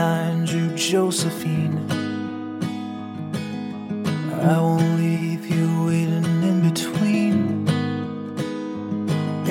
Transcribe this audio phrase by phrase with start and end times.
[0.00, 1.76] behind you, Josephine.
[4.52, 7.68] I won't leave you waiting in between.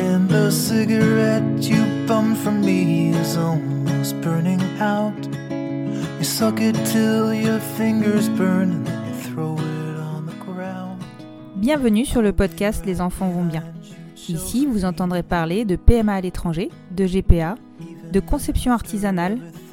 [0.06, 5.22] And the cigarette you bummed from me is almost burning out.
[6.18, 11.00] You suck it till your fingers burn and then you throw it on the ground.
[11.58, 13.66] Bienvenue sur le podcast Les enfants vont bien.
[14.28, 17.56] Ici, vous entendrez parler de PMA à l'étranger, de GPA,
[18.12, 19.38] de conception artisanale,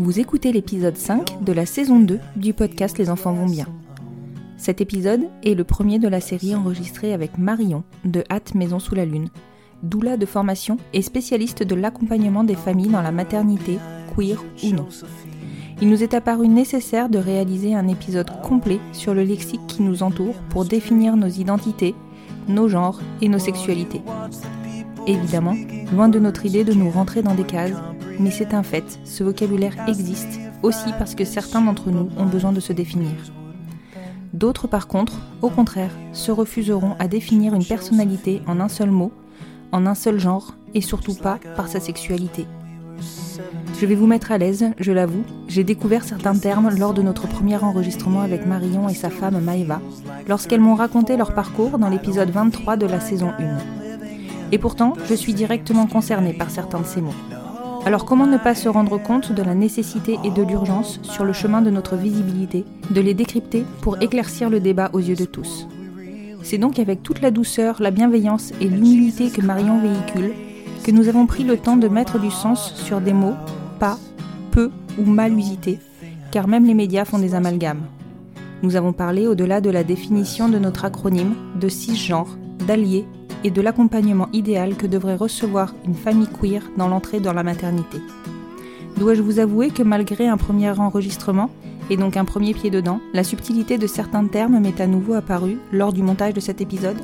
[0.00, 3.66] Vous écoutez l'épisode 5 de la saison 2 du podcast Les enfants vont bien.
[4.56, 8.94] Cet épisode est le premier de la série enregistrée avec Marion de Hâte Maison sous
[8.94, 9.28] la Lune,
[9.82, 13.78] doula de formation et spécialiste de l'accompagnement des familles dans la maternité,
[14.16, 14.88] queer ou non.
[15.82, 20.02] Il nous est apparu nécessaire de réaliser un épisode complet sur le lexique qui nous
[20.02, 21.94] entoure pour définir nos identités,
[22.48, 24.00] nos genres et nos sexualités.
[25.06, 25.56] Évidemment,
[25.92, 27.76] loin de notre idée de nous rentrer dans des cases,
[28.20, 32.52] mais c'est un fait, ce vocabulaire existe aussi parce que certains d'entre nous ont besoin
[32.52, 33.10] de se définir.
[34.32, 39.12] D'autres par contre, au contraire, se refuseront à définir une personnalité en un seul mot,
[39.72, 42.46] en un seul genre et surtout pas par sa sexualité.
[43.80, 47.26] Je vais vous mettre à l'aise, je l'avoue, j'ai découvert certains termes lors de notre
[47.26, 49.80] premier enregistrement avec Marion et sa femme Maëva,
[50.28, 53.56] lorsqu'elles m'ont raconté leur parcours dans l'épisode 23 de la saison 1.
[54.52, 57.14] Et pourtant, je suis directement concernée par certains de ces mots.
[57.86, 61.32] Alors comment ne pas se rendre compte de la nécessité et de l'urgence sur le
[61.32, 65.66] chemin de notre visibilité, de les décrypter pour éclaircir le débat aux yeux de tous?
[66.42, 70.32] C'est donc avec toute la douceur, la bienveillance et l'humilité que Marion véhicule
[70.84, 73.34] que nous avons pris le temps de mettre du sens sur des mots
[73.78, 73.98] pas,
[74.50, 75.78] peu ou mal usités,
[76.30, 77.82] car même les médias font des amalgames.
[78.62, 82.36] Nous avons parlé au-delà de la définition de notre acronyme, de cisgenre,
[82.66, 83.06] d'alliés
[83.44, 87.98] et de l'accompagnement idéal que devrait recevoir une famille queer dans l'entrée dans la maternité.
[88.98, 91.50] Dois-je vous avouer que malgré un premier enregistrement,
[91.88, 95.58] et donc un premier pied dedans, la subtilité de certains termes m'est à nouveau apparue
[95.72, 96.98] lors du montage de cet épisode?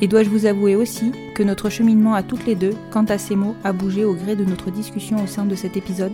[0.00, 3.36] Et dois-je vous avouer aussi que notre cheminement à toutes les deux, quant à ces
[3.36, 6.12] mots, a bougé au gré de notre discussion au sein de cet épisode?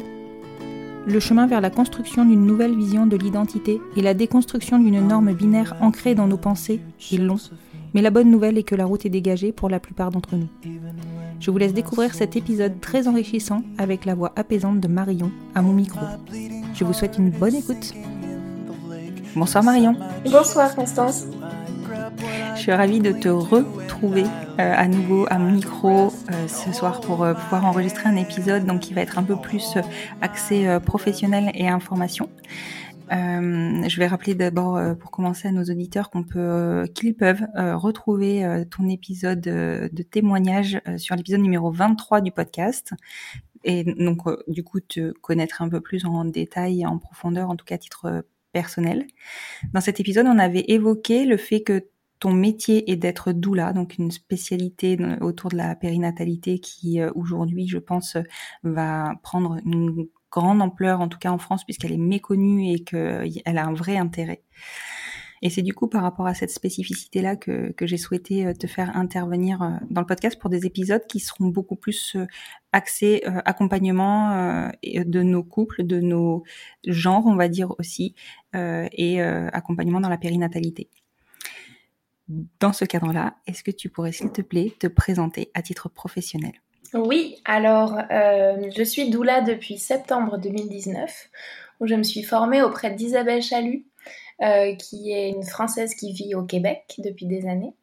[1.06, 5.32] Le chemin vers la construction d'une nouvelle vision de l'identité et la déconstruction d'une norme
[5.32, 6.80] binaire ancrée dans nos pensées
[7.10, 7.38] est long,
[7.94, 10.48] mais la bonne nouvelle est que la route est dégagée pour la plupart d'entre nous.
[11.40, 15.62] Je vous laisse découvrir cet épisode très enrichissant avec la voix apaisante de Marion à
[15.62, 16.04] mon micro.
[16.74, 17.94] Je vous souhaite une bonne écoute.
[19.34, 19.96] Bonsoir Marion.
[20.30, 21.26] Bonsoir Constance.
[22.56, 27.00] Je suis ravie de te retrouver euh, à nouveau à mon micro euh, ce soir
[27.00, 29.78] pour euh, pouvoir enregistrer un épisode donc qui va être un peu plus
[30.20, 32.28] axé professionnel et information.
[33.12, 37.14] Euh, je vais rappeler d'abord, euh, pour commencer à nos auditeurs, qu'on peut, euh, qu'ils
[37.14, 42.92] peuvent retrouver ton épisode de témoignage sur l'épisode numéro 23 du podcast.
[43.64, 47.64] Et donc, du coup, te connaître un peu plus en détail en profondeur, en tout
[47.64, 49.06] cas à titre personnel.
[49.72, 51.86] Dans cet épisode, on avait évoqué le fait que
[52.18, 57.78] ton métier est d'être doula, donc une spécialité autour de la périnatalité qui aujourd'hui, je
[57.78, 58.16] pense,
[58.62, 63.58] va prendre une grande ampleur, en tout cas en France, puisqu'elle est méconnue et qu'elle
[63.58, 64.42] a un vrai intérêt.
[65.42, 68.94] Et c'est du coup par rapport à cette spécificité-là que, j'ai souhaité euh, te faire
[68.96, 72.26] intervenir euh, dans le podcast pour des épisodes qui seront beaucoup plus euh,
[72.72, 76.44] axés accompagnement de nos couples, de nos
[76.86, 78.14] genres, on va dire aussi,
[78.54, 80.88] et accompagnement dans la périnatalité.
[82.60, 86.52] Dans ce cadre-là, est-ce que tu pourrais, s'il te plaît, te présenter à titre professionnel?
[86.94, 91.28] Oui, alors je suis doula depuis septembre 2019,
[91.80, 93.84] où je me suis formée auprès d'Isabelle Chalut,
[94.42, 97.74] euh, qui est une Française qui vit au Québec depuis des années.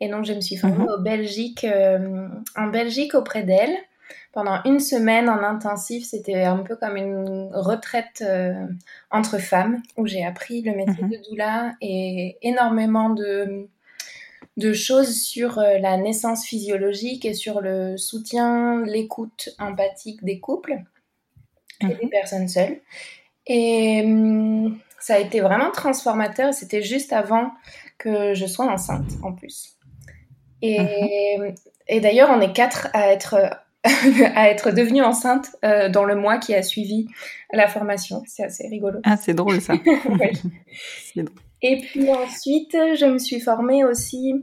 [0.00, 1.00] Et donc, je me suis formée mhm.
[1.00, 3.76] Belgique, euh, en Belgique auprès d'elle
[4.32, 6.04] pendant une semaine en intensif.
[6.04, 8.66] C'était un peu comme une retraite euh,
[9.12, 11.10] entre femmes où j'ai appris le métier mhm.
[11.10, 13.68] de doula et énormément de,
[14.56, 20.76] de choses sur la naissance physiologique et sur le soutien, l'écoute empathique des couples
[21.80, 22.10] et des mhm.
[22.10, 22.80] personnes seules.
[23.46, 26.54] Et hum, ça a été vraiment transformateur.
[26.54, 27.50] C'était juste avant
[27.98, 29.76] que je sois enceinte en plus.
[30.60, 31.54] Et, mhm.
[31.88, 33.36] et d'ailleurs, on est quatre à être
[34.34, 37.08] à être devenue enceinte euh, dans le mois qui a suivi
[37.52, 38.22] la formation.
[38.26, 39.00] C'est assez rigolo.
[39.02, 39.74] Ah, c'est drôle ça.
[41.62, 44.34] Et puis ensuite, je me suis formée aussi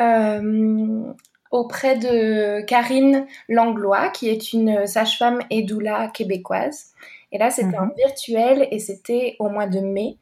[0.00, 1.12] euh,
[1.50, 6.92] auprès de Karine Langlois, qui est une sage-femme et doula québécoise.
[7.32, 7.94] Et là, c'était en mhm.
[7.96, 10.16] virtuel et c'était au mois de mai.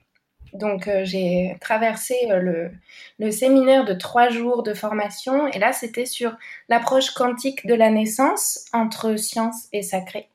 [0.52, 2.70] Donc, euh, j'ai traversé euh, le,
[3.18, 5.48] le, séminaire de trois jours de formation.
[5.48, 6.36] Et là, c'était sur
[6.68, 10.28] l'approche quantique de la naissance entre science et sacré.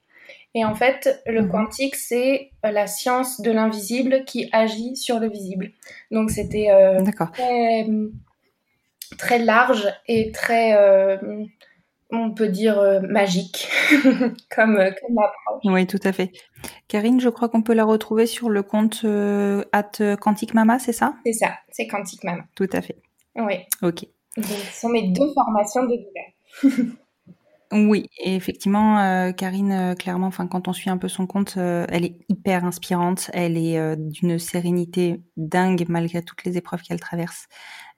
[0.56, 1.52] Et en fait, le mhm.
[1.52, 5.72] quantique, c'est euh, la science de l'invisible qui agit sur le visible.
[6.12, 6.70] Donc, c'était
[7.34, 7.88] très,
[9.18, 10.74] très, large et très
[12.12, 13.70] on peut dire euh, magique
[14.50, 15.62] comme, euh, comme, approche.
[15.66, 16.32] Oui, tout à fait.
[16.88, 20.94] Karine, je crois qu'on peut la retrouver sur le compte euh, at Quantique Mama, c'est
[20.94, 21.16] ça?
[21.26, 22.44] C'est ça, c'est Quantique Mama.
[22.56, 22.98] Tout à fait.
[23.36, 23.56] Oui.
[23.82, 24.06] Ok.
[24.38, 26.96] ce sont mes deux formations de douleur.
[27.72, 32.66] oui, effectivement, Karine, clairement, enfin, quand on suit un peu son compte, elle est hyper
[32.66, 33.30] inspirante.
[33.34, 37.48] Elle est d'une sérénité dingue malgré toutes les épreuves qu'elle traverse.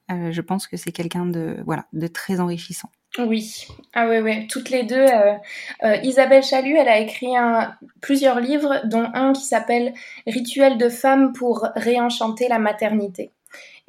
[0.10, 2.90] je pense que c'est quelqu'un de voilà de très enrichissant.
[3.18, 4.96] Oui, ah ouais, ouais, toutes les deux.
[4.96, 5.34] Euh,
[5.84, 7.34] euh, Isabelle Chalut, elle a écrit
[8.00, 9.94] plusieurs livres, dont un qui s'appelle
[10.26, 13.32] Rituel de femme pour réenchanter la maternité,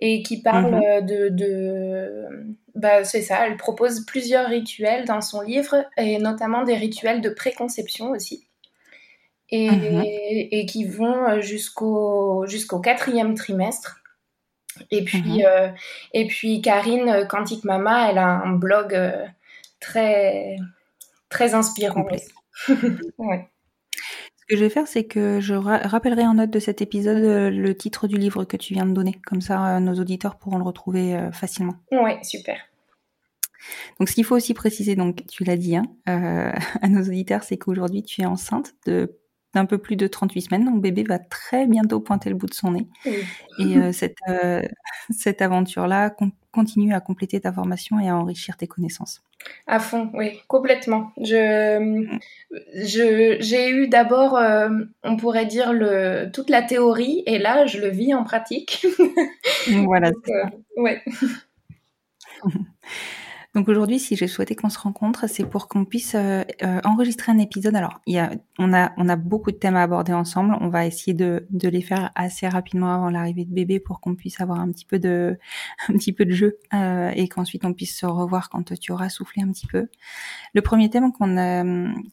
[0.04, 1.06] et qui parle mhm.
[1.06, 2.26] de, de
[2.74, 3.46] bah, c'est ça.
[3.46, 8.48] Elle propose plusieurs rituels dans son livre, et notamment des rituels de préconception aussi,
[9.48, 10.02] et, mhm.
[10.04, 14.02] et qui vont jusqu'au jusqu'au quatrième trimestre.
[14.90, 15.44] Et puis, mhm.
[15.46, 15.68] euh,
[16.12, 19.24] et puis Karine, euh, Quantique Mama, elle a un blog euh,
[19.78, 20.56] très,
[21.28, 22.06] très inspirant.
[22.54, 22.72] Ce
[24.52, 28.06] que je vais faire, c'est que je rappellerai en note de cet épisode le titre
[28.06, 29.18] du livre que tu viens de donner.
[29.26, 31.74] Comme ça, nos auditeurs pourront le retrouver facilement.
[31.90, 32.56] Oui, super.
[33.98, 37.56] Donc, ce qu'il faut aussi préciser, donc tu l'as dit hein, à nos auditeurs, c'est
[37.56, 39.18] qu'aujourd'hui, tu es enceinte de
[39.54, 40.64] d'un peu plus de 38 semaines.
[40.64, 42.86] Donc bébé va très bientôt pointer le bout de son nez.
[43.58, 44.62] Et euh, cette, euh,
[45.10, 46.10] cette aventure-là
[46.52, 49.22] continue à compléter ta formation et à enrichir tes connaissances.
[49.66, 51.12] À fond, oui, complètement.
[51.20, 52.06] Je,
[52.74, 54.68] je, j'ai eu d'abord, euh,
[55.02, 58.86] on pourrait dire, le, toute la théorie, et là, je le vis en pratique.
[59.84, 60.10] voilà.
[60.12, 60.24] Donc,
[60.76, 61.02] ouais.
[63.54, 67.32] Donc aujourd'hui, si j'ai souhaité qu'on se rencontre, c'est pour qu'on puisse euh, euh, enregistrer
[67.32, 67.76] un épisode.
[67.76, 70.56] Alors, y a, on a, on a beaucoup de thèmes à aborder ensemble.
[70.60, 74.14] On va essayer de, de les faire assez rapidement avant l'arrivée de bébé pour qu'on
[74.14, 75.38] puisse avoir un petit peu de,
[75.88, 79.10] un petit peu de jeu euh, et qu'ensuite on puisse se revoir quand tu auras
[79.10, 79.88] soufflé un petit peu.
[80.54, 81.62] Le premier thème qu'on a,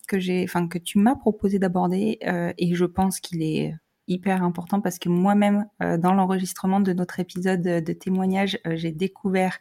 [0.08, 2.19] que j'ai, enfin que tu m'as proposé d'aborder
[2.58, 3.74] et je pense qu'il est
[4.09, 8.91] hyper important parce que moi-même, euh, dans l'enregistrement de notre épisode de témoignage, euh, j'ai
[8.91, 9.59] découvert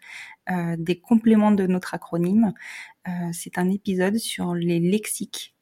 [0.50, 2.52] euh, des compléments de notre acronyme.
[3.32, 5.54] c'est un épisode sur les lexiques,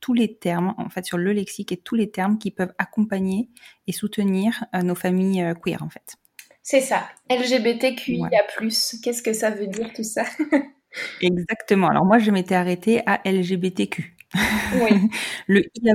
[0.00, 3.50] tous les termes, en fait, sur le lexique et tous les termes qui peuvent accompagner
[3.86, 6.16] et soutenir nos familles queer, en fait.
[6.60, 8.28] C'est ça, LGBTQIA+.
[9.00, 10.24] Qu'est-ce que ça veut dire tout ça?
[11.20, 11.88] Exactement.
[11.88, 14.16] Alors moi, je m'étais arrêtée à LGBTQ.
[14.82, 15.08] Oui.
[15.46, 15.94] le IA+,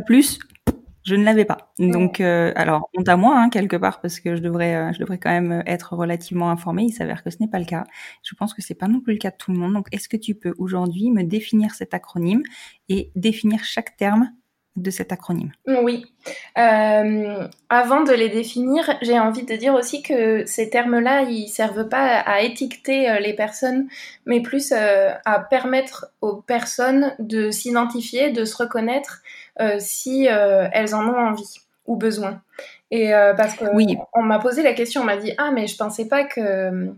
[1.05, 1.73] je ne l'avais pas.
[1.79, 4.99] Donc, euh, alors, honte à moi, hein, quelque part, parce que je devrais, euh, je
[4.99, 6.83] devrais quand même être relativement informée.
[6.83, 7.83] Il s'avère que ce n'est pas le cas.
[8.23, 9.73] Je pense que c'est pas non plus le cas de tout le monde.
[9.73, 12.43] Donc, est-ce que tu peux aujourd'hui me définir cet acronyme
[12.89, 14.31] et définir chaque terme
[14.75, 16.05] de cet acronyme Oui.
[16.57, 21.87] Euh, avant de les définir, j'ai envie de dire aussi que ces termes-là, ils servent
[21.89, 23.87] pas à étiqueter les personnes,
[24.25, 29.21] mais plus à permettre aux personnes de s'identifier, de se reconnaître
[29.59, 31.59] euh, si euh, elles en ont envie.
[31.85, 32.41] ou besoin.
[32.91, 33.97] Et euh, parce que Oui.
[34.13, 36.93] on m'a posé la question, on m'a dit ah mais je pensais pas que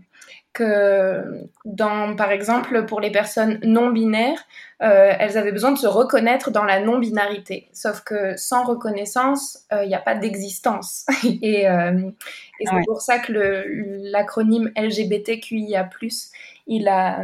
[0.56, 1.22] que
[1.64, 4.38] dans par exemple pour les personnes non binaires,
[4.82, 7.68] euh, elles avaient besoin de se reconnaître dans la non binarité.
[7.72, 11.06] Sauf que sans reconnaissance, il n'y a pas d'existence.
[11.42, 12.10] et euh,
[12.60, 12.82] et c'est Ouais.
[12.86, 13.32] pour ça que
[14.12, 15.88] l'acronyme LGBTQIA+,
[16.66, 17.22] il a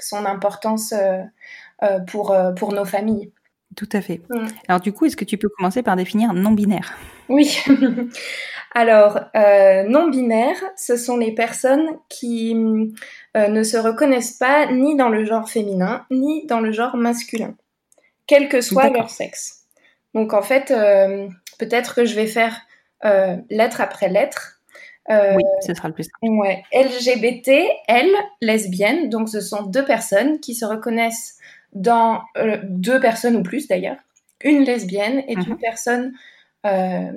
[0.00, 1.22] son importance euh,
[1.82, 3.30] euh, pour, euh, pour nos familles.
[3.76, 4.20] Tout à fait.
[4.30, 4.46] Mm.
[4.68, 6.94] Alors du coup, est-ce que tu peux commencer par définir non-binaire?
[7.28, 7.58] Oui.
[8.74, 12.56] Alors, euh, non-binaires, ce sont les personnes qui
[13.36, 17.54] euh, ne se reconnaissent pas ni dans le genre féminin, ni dans le genre masculin,
[18.26, 19.66] quel que soit leur sexe.
[20.12, 21.28] Donc en fait, euh,
[21.58, 22.60] peut-être que je vais faire
[23.50, 24.60] lettre après lettre.
[25.10, 26.32] Oui, ce sera le plus simple.
[26.32, 31.36] Ouais, LGBT, elle, lesbienne, donc ce sont deux personnes qui se reconnaissent
[31.74, 33.96] dans euh, deux personnes ou plus d'ailleurs.
[34.42, 35.58] Une lesbienne est une Mhm.
[35.58, 36.12] personne
[36.66, 37.12] euh,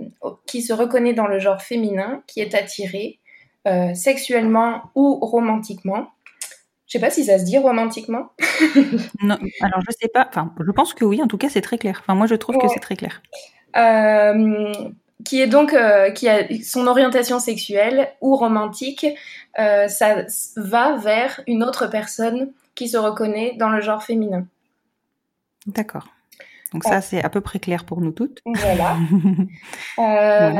[0.46, 3.20] qui se reconnaît dans le genre féminin, qui est attirée
[3.68, 6.08] euh, sexuellement ou romantiquement.
[6.88, 8.30] Je sais pas si ça se dit romantiquement.
[9.22, 10.26] Non, alors je sais pas.
[10.30, 11.22] Enfin, je pense que oui.
[11.22, 12.00] En tout cas, c'est très clair.
[12.02, 13.22] Enfin, moi, je trouve que c'est très clair.
[15.26, 15.76] Qui est donc
[16.16, 19.06] qui a son orientation sexuelle ou romantique,
[19.58, 24.46] ça va vers une autre personne qui se reconnaît dans le genre féminin.
[25.66, 26.08] D'accord.
[26.74, 28.42] Donc ça, c'est à peu près clair pour nous toutes.
[28.46, 28.98] Voilà.
[30.00, 30.52] Euh,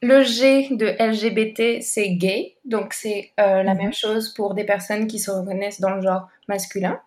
[0.00, 3.78] Le G de LGBT, c'est gay, donc c'est euh, la Mhm.
[3.82, 6.98] même chose pour des personnes qui se reconnaissent dans le genre masculin.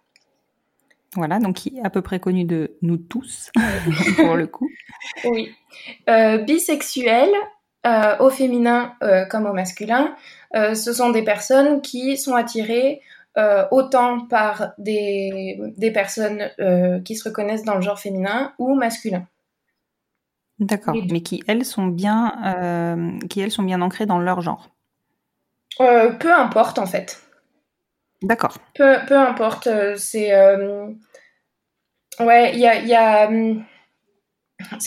[1.16, 3.52] Voilà, donc qui est à peu près connu de nous tous,
[4.18, 4.70] pour le coup.
[5.26, 5.52] Oui.
[6.10, 7.30] Euh, bisexuel,
[7.88, 8.94] euh, au féminin
[9.32, 10.16] comme au masculin,
[10.54, 13.02] ce sont des personnes qui sont attirées
[13.38, 18.76] euh, autant par des, des personnes euh, qui se reconnaissent dans le genre féminin ou
[18.76, 19.28] masculin.
[20.60, 20.96] D'accord.
[21.12, 24.70] Mais qui elles sont bien, euh, qui elles sont bien ancrées dans leur genre.
[25.80, 27.22] Euh, peu importe en fait.
[28.22, 28.58] D'accord.
[28.76, 30.34] Peu, peu importe, c'est...
[30.34, 30.88] euh,
[32.20, 32.76] Ouais, il y a...
[32.76, 33.66] il y a, hum,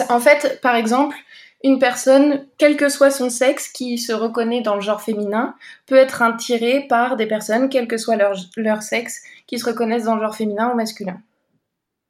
[0.08, 1.16] En fait, par exemple,
[1.64, 5.54] une personne, quel que soit son sexe, qui se reconnaît dans le genre féminin,
[5.86, 10.04] peut être attirée par des personnes, quel que soit leur, leur sexe, qui se reconnaissent
[10.04, 11.20] dans le genre féminin ou masculin.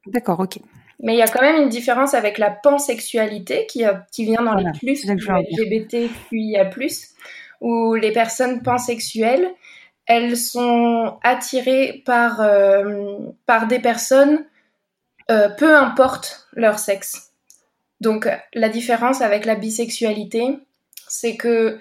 [0.05, 0.59] D'accord, ok.
[0.99, 4.41] Mais il y a quand même une différence avec la pansexualité qui, euh, qui vient
[4.41, 5.05] dans Voilà, les plus.
[5.05, 6.69] LGBTQIA+,
[7.61, 9.53] où les personnes pansexuelles,
[10.07, 14.45] elles sont attirées par, euh, par des personnes,
[15.29, 17.26] euh, peu importe leur sexe.
[18.01, 20.59] Donc la différence avec la bisexualité,
[21.07, 21.79] c'est que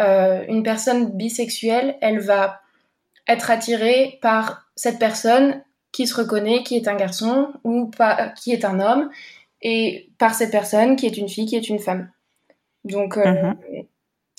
[0.00, 2.60] euh, une personne bisexuelle, elle va
[3.28, 8.52] être attirée par cette personne qui se reconnaît, qui est un garçon ou pas, qui
[8.52, 9.10] est un homme,
[9.60, 12.10] et par cette personne qui est une fille, qui est une femme.
[12.84, 13.56] Donc, euh, Mhm.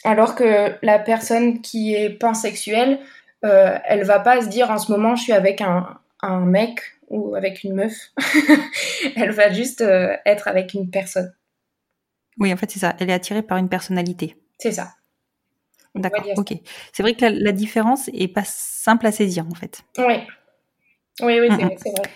[0.03, 2.99] alors que la personne qui est pansexuelle,
[3.45, 6.79] euh, elle va pas se dire en ce moment je suis avec un, un mec
[7.09, 8.11] ou avec une meuf.
[9.15, 11.33] elle va juste euh, être avec une personne.
[12.39, 12.95] Oui, en fait, c'est ça.
[12.99, 14.35] Elle est attirée par une personnalité.
[14.57, 14.95] C'est ça.
[15.95, 16.53] D'accord, ok.
[16.91, 19.83] C'est vrai que la, la différence est pas simple à saisir, en fait.
[19.99, 20.15] Oui.
[21.21, 21.77] Oui, oui, c'est vrai.
[21.77, 22.09] C'est vrai.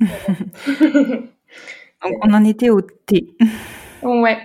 [2.02, 3.36] Donc, on en était au T.
[4.02, 4.38] Ouais.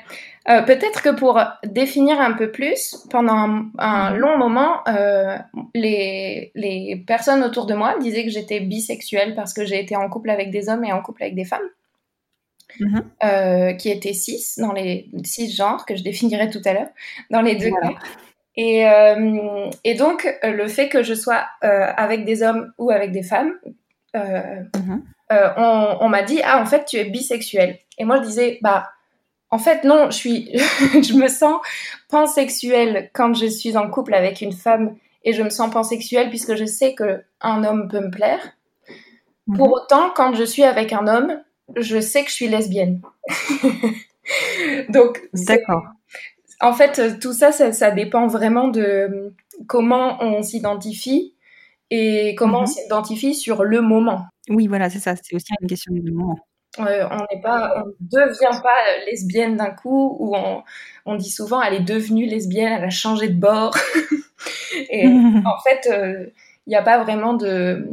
[0.49, 4.17] Euh, Peut-être que pour définir un peu plus, pendant un, un Mhm.
[4.17, 5.37] long moment, euh,
[5.75, 10.09] les, les personnes autour de moi disaient que j'étais bisexuelle parce que j'ai été en
[10.09, 11.69] couple avec des hommes et en couple avec des femmes,
[12.79, 13.01] Mhm.
[13.23, 16.89] euh, qui étaient cis, dans les six genres que je définirai tout à l'heure,
[17.29, 17.89] dans les deux Voilà.
[17.89, 17.99] cas.
[18.57, 18.83] Et,
[19.85, 23.53] et donc, le fait que je sois avec des hommes ou avec des femmes,
[24.13, 25.03] Mhm.
[25.29, 28.89] on, on m'a dit ah en fait tu es bisexuelle et moi je disais bah
[29.51, 30.51] en fait non je suis
[31.03, 31.59] je me sens
[32.09, 36.55] pansexuelle quand je suis en couple avec une femme et je me sens pansexuelle puisque
[36.55, 38.41] je sais que un homme peut me plaire
[39.55, 39.73] pour Mhm.
[39.73, 41.41] autant quand je suis avec un homme
[41.77, 43.01] je sais que je suis lesbienne
[44.89, 45.83] donc D'accord.
[46.61, 49.33] en fait tout ça, ça ça dépend vraiment de
[49.67, 51.35] comment on s'identifie
[51.91, 52.67] et comment on Mhm.
[52.67, 55.15] s'identifie sur le moment Oui, voilà, c'est ça.
[55.21, 56.39] C'est aussi une question de moment.
[56.79, 60.63] Euh, on n'est pas, on devient pas euh, lesbienne d'un coup, ou on,
[61.05, 63.75] on dit souvent elle est devenue lesbienne, elle a changé de bord.
[64.89, 65.07] Et
[65.45, 65.89] en fait,
[66.67, 67.87] il n'y a pas vraiment de.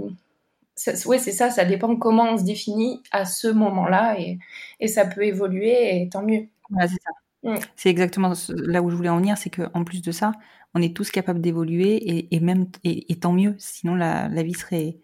[0.75, 4.39] ça- ouais, c'est ça, ça dépend comment on se définit à ce moment-là, et,
[4.81, 6.47] et ça peut évoluer, et tant mieux.
[6.71, 7.11] Voilà, c'est ça.
[7.43, 7.57] Mm.
[7.77, 10.33] C'est exactement là où je voulais en venir, c'est qu'en plus de ça,
[10.75, 13.55] on est tous capables d'évoluer et, et même et, et tant mieux.
[13.59, 14.99] Sinon, la, la vie serait,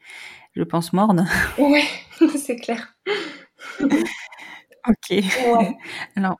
[0.54, 1.26] je pense, morne.
[1.58, 1.84] Ouais,
[2.36, 2.96] c'est clair.
[4.86, 5.10] Ok.
[5.10, 5.76] Ouais.
[6.16, 6.36] Alors,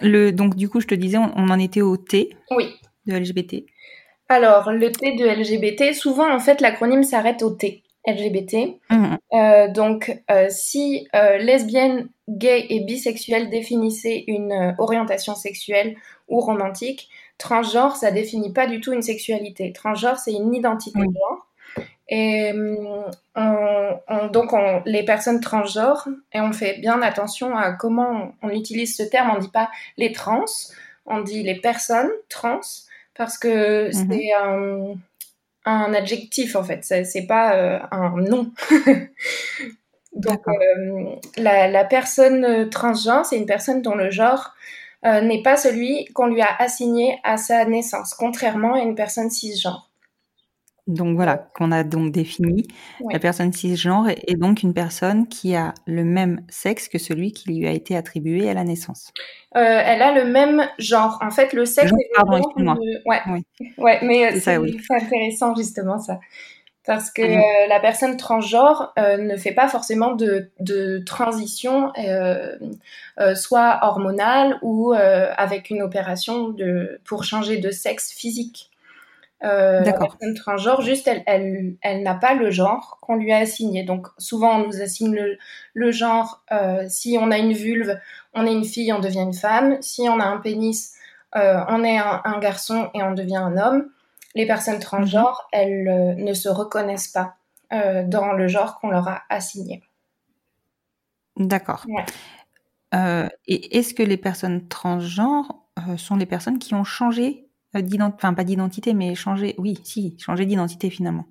[0.00, 2.74] le, donc du coup, je te disais, on, on en était au T Oui.
[3.06, 3.66] de LGBT.
[4.30, 7.82] Alors, le T de LGBT, souvent, en fait, l'acronyme s'arrête au T.
[8.06, 8.78] LGBT.
[8.90, 9.18] Mhm.
[9.34, 15.96] Euh, donc, euh, si euh, lesbienne, gay et bisexuelle définissaient une orientation sexuelle
[16.28, 19.72] ou romantique, transgenre, ça définit pas du tout une sexualité.
[19.72, 21.47] Transgenre, c'est une identité de genre.
[22.08, 28.32] Et on- on- donc, on- les personnes transgenres, et on fait bien attention à comment
[28.42, 29.68] on, utilise ce terme, on dit pas
[29.98, 30.44] les trans,
[31.06, 32.60] on dit les personnes trans,
[33.14, 33.92] parce que Mhm.
[34.10, 34.94] c'est un,
[35.66, 38.52] un adjectif en fait, c'est pas euh, un nom.
[40.14, 44.54] Donc euh, la, la personne euh, transgenre, c'est une personne dont le genre
[45.04, 49.30] euh, n'est pas celui qu'on lui a assigné à sa naissance, contrairement à une personne
[49.30, 49.87] cisgenre.
[50.88, 52.66] Donc voilà, qu'on a donc défini.
[53.00, 53.12] Oui.
[53.12, 57.50] La personne cisgenre est donc une personne qui a le même sexe que celui qui
[57.52, 59.12] lui a été attribué à la naissance.
[59.54, 61.18] Euh, elle a le même genre.
[61.22, 62.74] En fait, le sexe Genre, est pardon, genre excuse-moi.
[62.74, 63.44] de- Ouais, Oui.
[63.76, 64.80] ouais, mais euh, C'est ça, oui.
[64.90, 66.20] intéressant justement ça.
[66.86, 71.92] Parce que euh, la personne transgenre euh, ne fait pas forcément de, de transition,
[73.34, 78.67] soit hormonale ou avec une opération de, pour changer de sexe physique.
[79.44, 83.38] Euh, la personne transgenre, juste, elle, elle, elle n'a pas le genre qu'on lui a
[83.38, 83.84] assigné.
[83.84, 85.38] Donc, souvent, on nous assigne le,
[85.74, 86.42] le genre.
[86.50, 87.98] euh, si on a une vulve,
[88.34, 89.80] on est une fille, on devient une femme.
[89.80, 90.94] Si on a un pénis,
[91.36, 93.90] euh, on est un, un garçon et on devient un homme.
[94.34, 97.34] Les personnes transgenres, elles euh, ne se reconnaissent pas
[97.70, 99.82] dans le genre qu'on leur a assigné.
[101.36, 101.84] D'accord.
[101.86, 103.28] Ouais.
[103.46, 105.52] Et est-ce que les personnes transgenres
[105.98, 110.16] sont les personnes qui ont changé euh, d'identité, enfin pas d'identité, mais changé, oui, si,
[110.18, 111.26] changé d'identité finalement.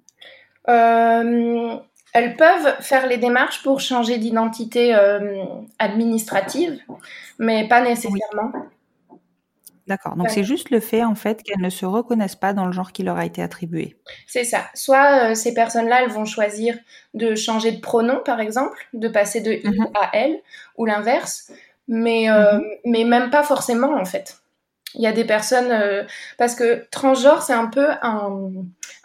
[0.69, 1.77] Euh,
[2.13, 5.43] elles peuvent faire les démarches pour changer d'identité euh,
[5.79, 6.79] administrative,
[7.39, 8.51] mais pas nécessairement.
[9.87, 10.15] D'accord.
[10.17, 10.29] Donc Ouais.
[10.29, 13.03] c'est juste le fait en fait qu'elles ne se reconnaissent pas dans le genre qui
[13.03, 13.97] leur a été attribué.
[14.25, 14.65] C'est ça.
[14.73, 16.77] Soit euh, ces personnes-là, elles vont choisir
[17.13, 19.87] de changer de pronom, par exemple, de passer de il Mhm.
[19.95, 20.41] à elle,
[20.77, 21.51] ou l'inverse,
[21.87, 24.37] mais, euh, mais même pas forcément, en fait.
[24.97, 25.71] Il y a des personnes...
[25.71, 26.03] euh,
[26.37, 28.51] parce que transgenre, c'est un peu un,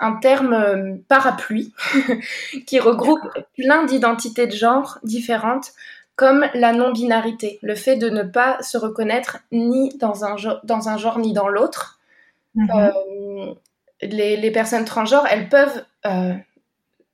[0.01, 1.73] un terme euh, parapluie
[2.67, 3.21] qui regroupe
[3.57, 5.73] plein d'identités de genre différentes,
[6.17, 10.97] comme la non-binarité, le fait de ne pas se reconnaître ni dans un, dans un
[10.99, 12.01] genre ni dans l'autre.
[12.55, 12.71] Mhm.
[12.75, 13.55] Euh,
[14.03, 15.85] les, les personnes transgenres, elles peuvent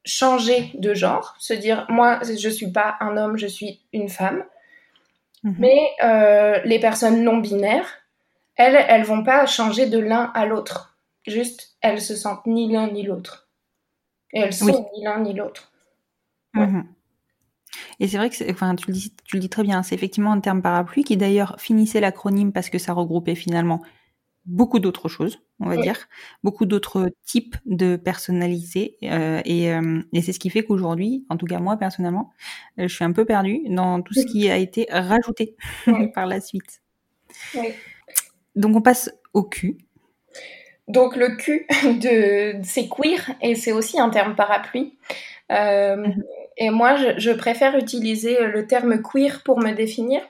[0.09, 4.43] changer de genre, se dire moi je suis pas un homme, je suis une femme.
[5.45, 5.57] Mhm.
[5.59, 7.89] Mais euh, les personnes non binaires,
[8.59, 10.99] elles, elles vont pas changer de l'un à l'autre.
[11.27, 13.49] Juste, elles se sentent ni l'un ni l'autre.
[14.33, 14.73] Et elles sont Oui.
[14.99, 15.73] ni l'un ni l'autre.
[16.55, 16.67] ouais.
[16.67, 16.87] Mhm.
[18.01, 20.33] Et c'est vrai que, enfin, tu le dis, tu le dis très bien, c'est effectivement
[20.33, 23.83] un terme parapluie qui d'ailleurs finissait l'acronyme parce que ça regroupait finalement
[24.47, 25.83] beaucoup d'autres choses, on va Oui.
[25.83, 26.09] dire,
[26.45, 31.37] beaucoup d'autres types de personnalités, euh, et, euh, et c'est ce qui fait qu'aujourd'hui, en
[31.37, 32.33] tout cas moi personnellement,
[32.79, 36.09] euh, je suis un peu perdue dans tout ce qui a été rajouté Oui.
[36.15, 36.83] par la suite.
[37.55, 37.75] Oui.
[38.59, 39.79] Donc on passe au cul.
[40.89, 41.67] Donc le Q
[42.03, 44.99] de c'est queer et c'est aussi un terme parapluie.
[45.53, 46.23] Euh, Mhm.
[46.61, 50.21] Et moi, je, je préfère utiliser le terme queer pour me définir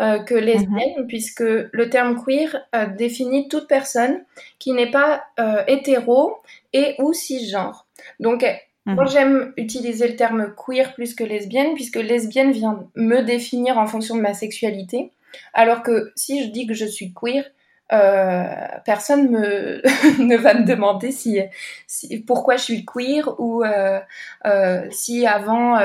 [0.00, 4.24] euh, que lesbienne, puisque le terme queer euh, définit toute personne
[4.58, 5.24] qui n'est pas
[5.66, 6.38] hétéro
[6.72, 7.86] et ou cisgenre.
[8.18, 8.44] Donc
[8.86, 8.94] Mhm.
[8.94, 13.86] moi, j'aime utiliser le terme queer plus que lesbienne, puisque lesbienne vient me définir en
[13.86, 15.10] fonction de ma sexualité,
[15.52, 17.44] alors que si je dis que je suis queer,
[17.92, 18.44] euh,
[18.84, 19.82] personne me
[20.22, 21.40] ne va me demander si,
[21.86, 24.00] si- pourquoi je suis queer ou euh,
[24.46, 25.78] euh, si avant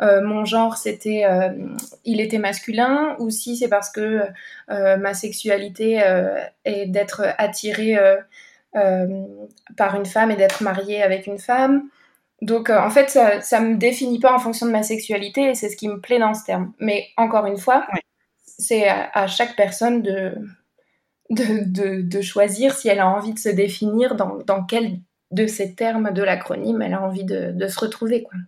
[0.00, 1.24] mon genre c'était
[2.04, 4.22] il était masculin ou si c'est parce que
[4.68, 6.02] ma sexualité
[6.64, 7.96] est d'être attirée
[9.76, 11.88] par une femme et d'être mariée avec une femme.
[12.42, 15.68] Donc en fait ça ça me définit pas en fonction de ma sexualité et c'est
[15.70, 16.72] ce qui me plaît dans ce terme.
[16.80, 17.86] Mais encore une fois,
[18.46, 20.34] c'est à, à chaque personne de
[21.30, 25.00] de, de, de choisir si elle a envie de se définir dans, dans quel
[25.32, 28.22] de ces termes de l'acronyme elle a envie de, de se retrouver.
[28.22, 28.38] Quoi.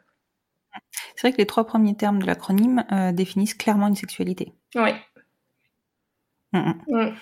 [1.17, 4.53] C'est vrai que les trois premiers termes de l'acronyme euh, définissent clairement une sexualité.
[4.77, 4.91] Oui,
[6.53, 6.81] Mhm.
[6.89, 7.15] Mm.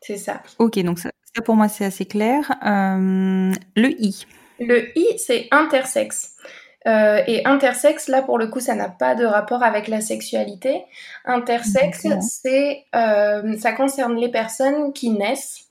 [0.00, 0.42] c'est ça.
[0.58, 2.50] Ok, donc ça, ça, pour moi c'est assez clair.
[2.66, 4.26] Euh, le I.
[4.58, 6.36] Le I, c'est intersexe.
[6.86, 10.82] Euh, et intersexe, là, pour le coup, ça n'a pas de rapport avec la sexualité.
[11.24, 15.68] Intersexe, c'est, euh, ça concerne les personnes qui naissent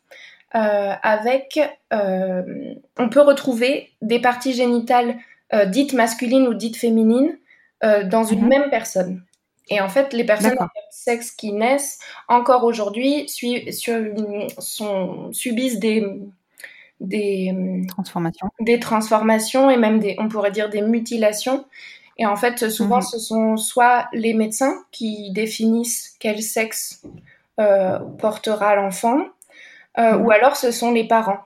[0.56, 1.60] euh, avec...
[1.92, 5.16] on peut retrouver des parties génitales
[5.68, 7.38] dites masculines ou dites féminines
[8.06, 8.48] dans une Mhm.
[8.48, 9.24] même personne.
[9.70, 13.28] Et en fait, les personnes intersexes qui naissent encore aujourd'hui
[14.60, 16.06] sont- subissent des,
[17.02, 18.48] des, Transformation.
[18.62, 21.66] des transformations et même des, on pourrait dire des mutilations.
[22.18, 23.02] Et en fait, souvent, Mhm.
[23.04, 27.02] ce sont soit les médecins qui définissent quel sexe
[27.60, 29.20] euh, portera l'enfant,
[30.00, 30.26] euh, Mhm.
[30.26, 31.40] ou alors ce sont les parents,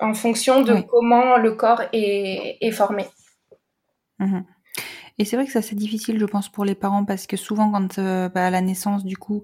[0.00, 0.86] en fonction de Oui.
[0.88, 3.06] comment le corps est, est formé.
[4.18, 4.44] Mhm.
[5.18, 7.70] Et c'est vrai que ça c'est difficile, je pense, pour les parents parce que souvent,
[7.72, 9.42] quand euh, bah, à la naissance, du coup,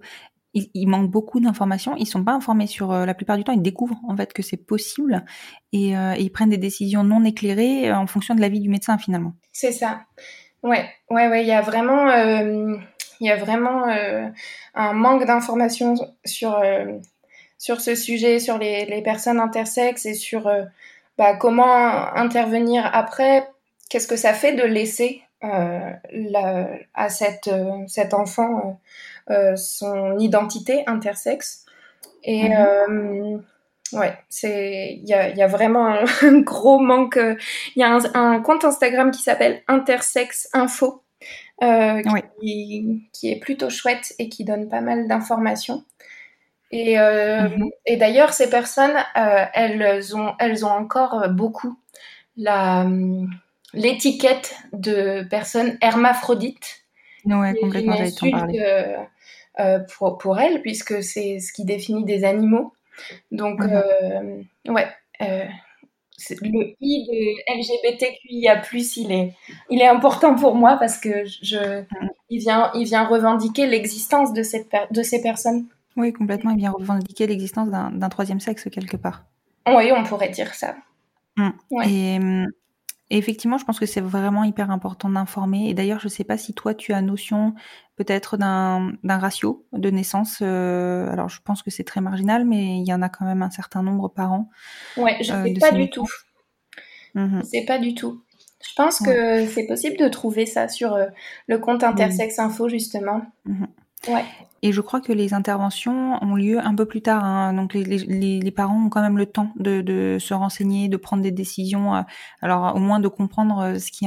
[0.55, 1.97] il, manque beaucoup d'informations.
[1.97, 3.53] Ils sont pas informés sur euh, la plupart du temps.
[3.53, 5.25] Ils découvrent en fait que c'est possible
[5.73, 8.97] et, euh, ils prennent des décisions non éclairées euh, en fonction de l'avis du médecin
[8.99, 9.35] finalement.
[9.53, 10.03] C'est ça.
[10.63, 11.43] Ouais, ouais, ouais.
[11.43, 12.11] Il y a vraiment,
[13.21, 13.85] il y a vraiment
[14.75, 16.59] un manque d'informations sur
[17.59, 20.51] sur ce sujet, sur les, personnes intersexes et sur
[21.19, 21.67] bah, comment
[22.17, 23.47] intervenir après.
[23.91, 27.51] Qu'est-ce que ça fait de laisser la- à cette,
[27.87, 28.81] cet enfant
[29.57, 31.65] son identité intersexe
[32.25, 32.57] Et Mhm.
[32.57, 33.39] euh,
[33.93, 37.17] ouais, c'est il y a, y a vraiment un, un gros manque.
[37.19, 37.37] euh,
[37.77, 41.03] Il y a un, un compte Instagram qui s'appelle Intersex Info.
[41.63, 42.23] euh, qui, Oui.
[43.13, 45.85] qui est plutôt chouette et qui donne pas mal d'informations.
[46.71, 47.71] Et, euh, Mhm.
[47.87, 51.79] et d'ailleurs, ces personnes, euh, elles, ont, elles ont encore euh, beaucoup
[52.37, 52.87] la,
[53.75, 56.85] l'étiquette de personnes hermaphrodites.
[57.51, 58.57] Est complètement, j'allais t'en parler.
[59.61, 62.73] Euh, pour, pour elles, puisque c'est ce qui définit des animaux.
[63.33, 63.73] Donc, Mhm.
[63.73, 64.87] euh, ouais.
[65.23, 65.45] euh,
[66.43, 68.63] le I de LGBTQIA+,
[68.97, 69.35] il est,
[69.71, 71.83] il est important pour moi parce que je,
[72.31, 75.67] il, vient, il vient revendiquer l'existence de, cette de ces personnes.
[75.97, 76.53] Oui, complètement.
[76.53, 79.25] Il vient revendiquer l'existence d'un troisième sexe quelque part.
[79.67, 80.77] Oui, on pourrait dire ça.
[81.71, 81.89] Ouais.
[81.89, 82.47] Et, hum,
[83.15, 85.69] et effectivement, je pense que c'est vraiment hyper important d'informer.
[85.69, 87.55] Et d'ailleurs, je sais pas si toi, tu as notion
[87.95, 90.39] peut-être d'un ratio de naissance.
[90.43, 93.43] euh, alors, je pense que c'est très marginal, mais il y en a quand même
[93.43, 94.51] un certain nombre par an.
[94.97, 96.09] Ouais, je Euh, sais pas du tout.
[97.15, 97.43] Mhm.
[97.45, 98.21] Je sais pas du tout.
[98.61, 101.07] Je pense que c'est possible de trouver ça sur euh,
[101.47, 103.23] le compte Intersex Info, justement.
[103.45, 103.69] Mhm.
[104.63, 107.23] Et je crois que les interventions ont lieu un peu plus tard.
[107.23, 107.53] hein.
[107.53, 111.95] Donc les, parents ont quand même le temps de, se renseigner, de prendre des décisions.
[111.95, 112.03] euh,
[112.41, 114.07] alors au moins de comprendre euh, ce qui,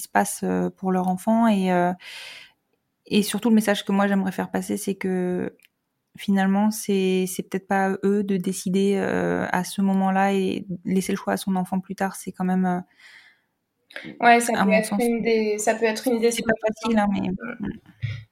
[0.00, 1.48] se passe euh, pour leur enfant.
[1.48, 5.56] Et, surtout le message que moi j'aimerais faire passer, c'est que
[6.16, 11.32] finalement c'est peut-être pas à eux de décider à ce moment-là et laisser le choix
[11.32, 12.14] à son enfant plus tard.
[12.14, 12.84] C'est quand même
[14.20, 17.30] Ouais, ça peut, être une des, ça peut être une des pas facile, hein, mais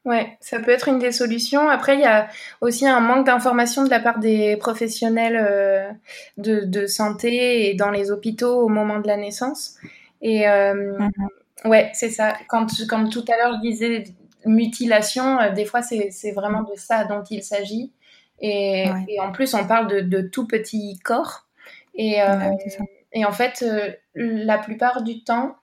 [0.04, 1.68] Ouais, ça peut être une des solutions.
[1.68, 2.28] Après, il y a
[2.60, 5.90] aussi un manque d'information de la part des professionnels euh,
[6.38, 9.74] de, de santé et dans les hôpitaux au moment de la naissance.
[10.22, 11.10] Et euh, Mhm.
[11.70, 12.34] ouais, c'est ça.
[12.48, 14.04] Quand, comme tout à l'heure, je disais
[14.46, 17.92] mutilation, euh, des fois, c'est vraiment de ça dont il s'agit.
[18.40, 19.04] Et, Ouais.
[19.08, 21.46] et en plus, on parle de, de tout petits corps.
[21.94, 22.84] Et, euh, Ouais, c'est ça.
[23.12, 25.56] Et en fait, euh, la plupart du temps,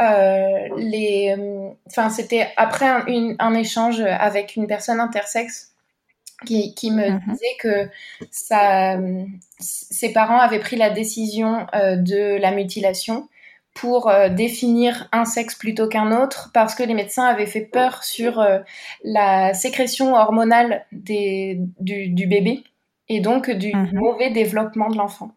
[0.00, 5.74] euh, les, euh, enfin, c'était après un, une- un échange avec une personne intersexe
[6.46, 7.20] qui, qui me Mhm.
[7.30, 7.88] disait que
[8.30, 8.98] sa,
[9.60, 13.28] ses parents avaient pris la décision de la mutilation
[13.74, 18.02] pour euh, définir un sexe plutôt qu'un autre parce que les médecins avaient fait peur
[18.04, 18.58] sur euh,
[19.04, 22.64] la sécrétion hormonale des, du, du bébé
[23.08, 23.90] et donc du Mhm.
[23.94, 25.30] mauvais développement de l'enfant.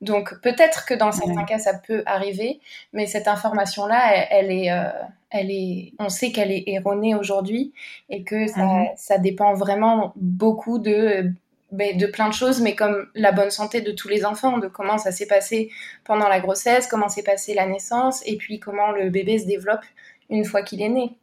[0.00, 1.44] Donc peut-être que dans certains Ouais.
[1.46, 2.60] cas ça peut arriver,
[2.92, 4.90] mais cette information-là, elle, elle est, euh,
[5.30, 7.72] elle est, on sait qu'elle est erronée aujourd'hui
[8.08, 8.86] et que ça, Mhm.
[8.96, 11.32] ça dépend vraiment beaucoup de,
[11.72, 14.68] ben, de plein de choses, mais comme la bonne santé de tous les enfants, de
[14.68, 15.68] comment ça s'est passé
[16.04, 19.82] pendant la grossesse, comment s'est passée la naissance, et puis comment le bébé se développe
[20.30, 21.16] une fois qu'il est né.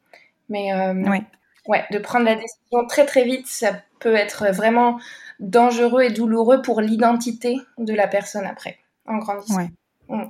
[0.50, 1.24] Mais euh, Ouais.
[1.68, 5.00] Ouais, de prendre la décision très très vite, ça peut être vraiment
[5.40, 9.58] dangereux et douloureux pour l'identité de la personne après, en grandissant.
[9.58, 9.70] Ouais.
[10.10, 10.28] Mm.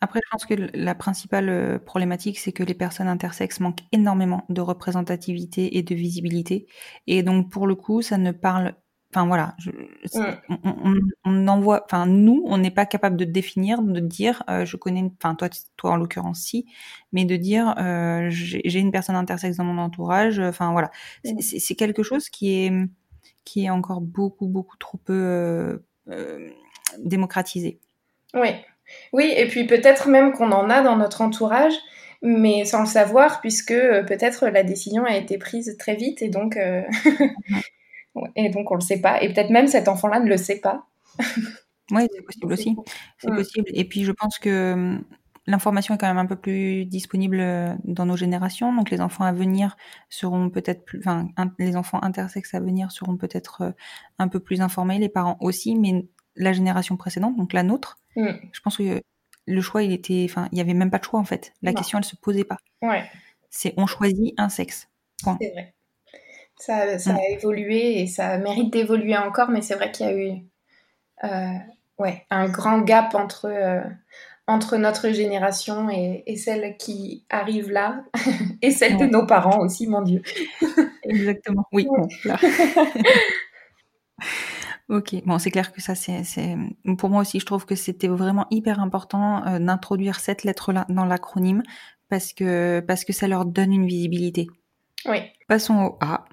[0.00, 4.44] Après, je pense que la principale euh, problématique, c'est que les personnes intersexes manquent énormément
[4.50, 6.66] de représentativité et de visibilité.
[7.06, 8.74] Et donc, pour le coup, ça ne parle.
[9.14, 9.54] Enfin, voilà.
[9.58, 11.10] je- Mm.
[11.24, 11.84] on, envoie.
[11.84, 15.04] Enfin, nous, on n'est pas capable de définir, de dire, euh, je connais.
[15.22, 16.66] Enfin, toi, toi en l'occurrence, si.
[17.12, 20.38] Mais de dire, euh, j'ai une personne intersexe dans mon entourage.
[20.40, 20.90] Enfin, voilà.
[21.24, 21.40] C'est- Mm.
[21.60, 22.72] C'est quelque chose qui est
[23.44, 25.78] qui est encore beaucoup, beaucoup trop peu euh,
[26.10, 26.48] euh,
[26.98, 27.78] démocratisé.
[28.34, 28.48] Oui.
[29.12, 31.74] Oui, et puis peut-être même qu'on en a dans notre entourage,
[32.22, 36.28] mais sans le savoir, puisque euh, peut-être la décision a été prise très vite et
[36.30, 36.82] donc, euh,
[38.36, 39.22] et donc on le sait pas.
[39.22, 40.86] Et peut-être même cet enfant-là ne le sait pas.
[41.90, 42.76] Oui, c'est possible aussi.
[43.18, 43.66] C'est possible.
[43.74, 45.04] Et puis, je pense que hum,
[45.46, 48.74] l'information est quand même un peu plus disponible euh, dans nos générations.
[48.74, 49.76] Donc les enfants à venir
[50.08, 53.70] seront peut-être plus, enfin les enfants intersexes à venir seront peut-être euh,
[54.18, 58.30] un peu plus informés, les parents aussi, mais la génération précédente, donc la nôtre, mm.
[58.52, 59.02] je pense que
[59.46, 61.52] le choix il était, enfin il y avait même pas de choix en fait.
[61.62, 62.56] La question elle se posait pas.
[62.82, 63.04] Ouais.
[63.50, 64.88] C'est on choisit un sexe.
[65.18, 65.74] C'est vrai.
[66.56, 67.32] Ça, ça a mm.
[67.32, 70.32] évolué et ça mérite d'évoluer encore, mais c'est vrai qu'il y a eu
[71.24, 71.58] euh,
[71.98, 73.48] ouais, un grand gap entre
[74.46, 78.04] entre notre génération et, celle qui arrive là,
[78.62, 80.22] et celle de nos parents aussi, mon Dieu.
[81.02, 81.86] Exactement, oui.
[84.88, 86.56] ok, bon, c'est clair que ça, c'est,
[86.98, 91.06] pour moi aussi, je trouve que c'était vraiment hyper important euh, d'introduire cette lettre-là dans
[91.06, 91.62] l'acronyme
[92.10, 94.48] parce que, parce que ça leur donne une visibilité.
[95.06, 95.18] Oui.
[95.48, 96.24] Passons au A.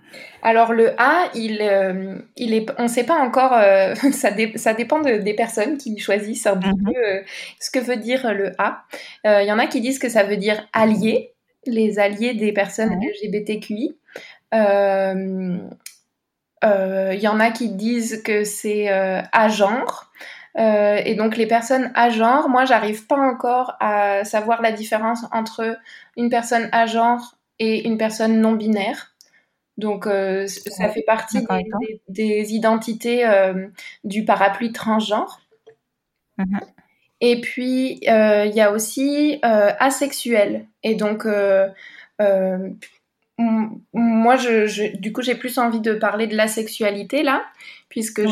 [0.41, 4.73] Alors le A, il, euh, il est, on ne sait pas encore, euh, ça, ça,
[4.73, 6.83] dépend des personnes qui choisissent un mhm.
[6.85, 7.21] peu euh,
[7.59, 8.83] ce que veut dire le A.
[9.25, 11.33] Il y en a qui disent que ça veut dire allié,
[11.65, 13.97] les alliés des personnes LGBTQI.
[14.53, 15.69] Il
[17.19, 20.11] y en a qui disent que c'est à genre.
[20.57, 25.77] et donc les personnes à genre, moi j'arrive pas encore à savoir la différence entre
[26.17, 29.13] une personne à genre et une personne non binaire.
[29.77, 31.45] Donc, euh, ça fait partie
[32.09, 33.67] des, identités euh,
[34.03, 35.41] du parapluie transgenre.
[36.39, 36.59] Mhm.
[37.21, 40.65] Et puis, euh, il y a aussi asexuel.
[40.81, 41.27] Et donc,
[43.93, 47.43] moi, je, du coup, j'ai plus envie de parler de l'asexualité là,
[47.89, 48.23] puisque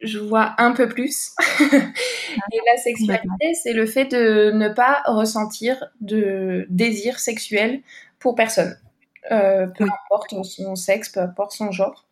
[0.00, 1.32] je, vois un peu plus.
[1.60, 7.82] et la sexualité, c'est le fait de ne pas ressentir de désir sexuel
[8.22, 8.78] pour personne.
[9.30, 12.06] Euh, peu importe son sexe, peu importe son genre.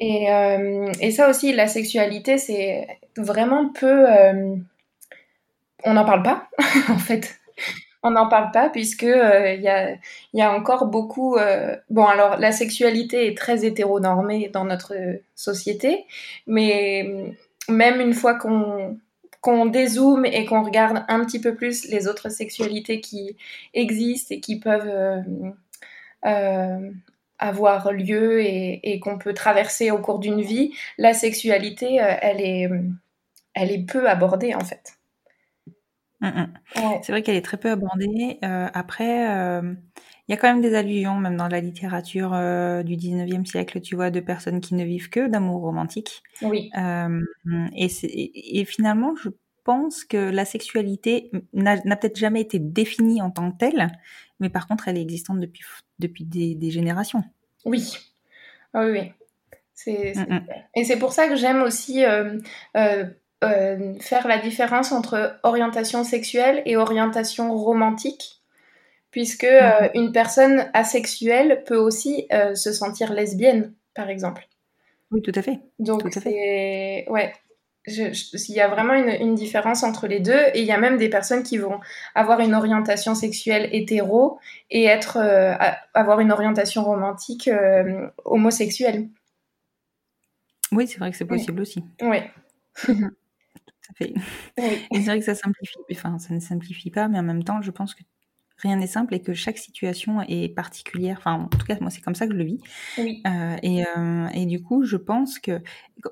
[0.00, 4.10] Et, euh, et ça aussi, la sexualité, c'est vraiment peu...
[4.10, 4.56] Euh,
[5.84, 6.48] on n'en parle pas,
[6.88, 7.36] en fait.
[8.02, 9.96] On n'en parle pas puisque il y, a,
[10.34, 11.38] y, a, encore beaucoup...
[11.90, 14.94] bon, alors, la sexualité est très hétéronormée dans notre
[15.34, 16.04] société,
[16.46, 17.34] mais
[17.68, 18.98] même une fois qu'on
[19.44, 23.36] qu'on dézoome et qu'on regarde un petit peu plus les autres sexualités qui
[23.74, 25.20] existent et qui peuvent euh,
[26.24, 26.90] euh,
[27.38, 32.70] avoir lieu et, qu'on peut traverser au cours d'une vie, la sexualité, euh, elle, est,
[33.52, 34.94] elle est peu abordée en fait.
[36.22, 36.52] Mm, mm.
[37.02, 38.38] C'est vrai qu'elle est très peu abordée.
[38.40, 39.60] après,
[40.28, 42.30] il y a quand même des allusions, même dans la littérature
[42.84, 46.22] du 19e siècle, tu vois, de personnes qui ne vivent que d'amour romantique.
[46.40, 46.70] Oui.
[47.76, 49.28] et, et, finalement, je
[49.64, 53.88] pense que la sexualité n'a peut-être jamais été définie en tant que telle,
[54.40, 55.64] mais par contre, elle est existante depuis,
[55.98, 57.24] depuis des, générations.
[57.64, 57.96] Oui,
[58.72, 59.12] ah oui, oui.
[59.86, 60.46] Mm, mm.
[60.76, 62.38] Et c'est pour ça que j'aime aussi euh,
[62.76, 63.04] euh,
[63.42, 68.42] euh, faire la différence entre orientation sexuelle et orientation romantique,
[69.14, 69.90] puisque mm.
[69.94, 74.48] une personne asexuelle peut aussi se sentir lesbienne, par exemple.
[75.12, 75.60] Oui, tout à fait.
[75.78, 77.06] Donc, c'est...
[77.08, 77.32] Ouais,
[77.86, 81.10] il y a vraiment une, différence entre les deux et il y a même des
[81.10, 81.80] personnes qui vont
[82.14, 84.38] avoir une orientation sexuelle hétéro
[84.70, 85.54] et être euh,
[85.92, 89.08] avoir une orientation romantique euh, homosexuelle.
[90.72, 91.84] Oui, c'est vrai que c'est possible aussi.
[92.00, 92.18] Oui.
[93.96, 94.14] fait.
[94.56, 97.60] Et c'est vrai que ça simplifie, enfin ça ne simplifie pas, mais en même temps,
[97.60, 98.02] je pense que
[98.58, 101.16] rien n'est simple et que chaque situation est particulière.
[101.18, 102.60] Enfin, en tout cas, moi, c'est comme ça que je le vis.
[102.98, 105.60] Euh, et, euh, et, du coup, je pense que,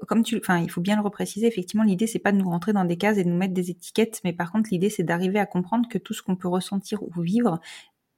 [0.06, 1.46] comme tu, enfin, il faut bien le repréciser.
[1.46, 3.70] Effectivement, l'idée c'est pas de nous rentrer dans des cases et de nous mettre des
[3.70, 7.02] étiquettes, mais par contre, l'idée c'est d'arriver à comprendre que tout ce qu'on peut ressentir
[7.02, 7.60] ou vivre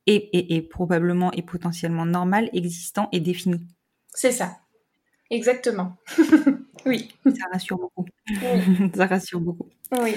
[0.07, 3.61] est, est, probablement et potentiellement normal, existant et défini.
[4.13, 4.59] C'est ça.
[5.31, 5.97] Exactement.
[6.87, 7.15] oui.
[7.25, 8.07] Ça rassure beaucoup.
[8.95, 9.71] ça rassure beaucoup.
[10.03, 10.15] Oui.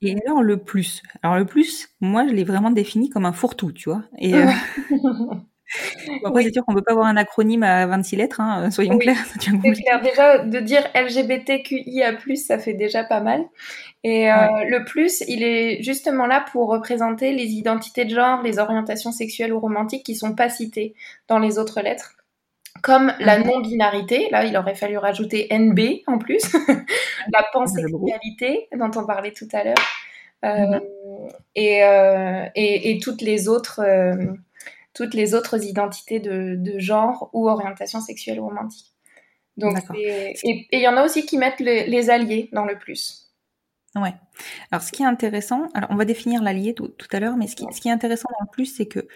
[0.00, 3.72] Et alors le plus Alors le plus, moi je l'ai vraiment défini comme un fourre-tout,
[3.72, 4.02] tu vois.
[4.18, 4.46] Et euh...
[6.24, 9.16] après c'est sûr qu'on peut pas avoir un acronyme à 26 lettres, hein, soyons clairs.
[9.40, 10.00] C'est clair.
[10.02, 13.44] Déjà de dire LGBTQIA+, ça fait déjà pas mal.
[14.04, 18.58] Et euh, le plus, il est justement là pour représenter les identités de genre, les
[18.58, 20.94] orientations sexuelles ou romantiques qui sont pas citées
[21.26, 22.14] dans les autres lettres
[22.82, 23.46] comme la mhm.
[23.46, 26.42] non-binarité, là il aurait fallu rajouter NB en plus,
[27.32, 29.74] la pansexualité dont on parlait tout à l'heure,
[30.44, 30.80] euh, mhm.
[31.58, 34.34] euh, et, et, toutes les autres euh,
[34.94, 38.92] toutes les autres identités de, genre ou orientation sexuelle ou romantique.
[39.56, 40.34] Donc et
[40.70, 43.28] il y en a aussi qui mettent les alliés dans le plus.
[43.94, 44.14] Ouais.
[44.70, 47.46] Alors ce qui est intéressant, alors on va définir l'allié tout, tout, à l'heure, mais
[47.46, 49.08] ce qui, ce qui est intéressant dans le plus, c'est que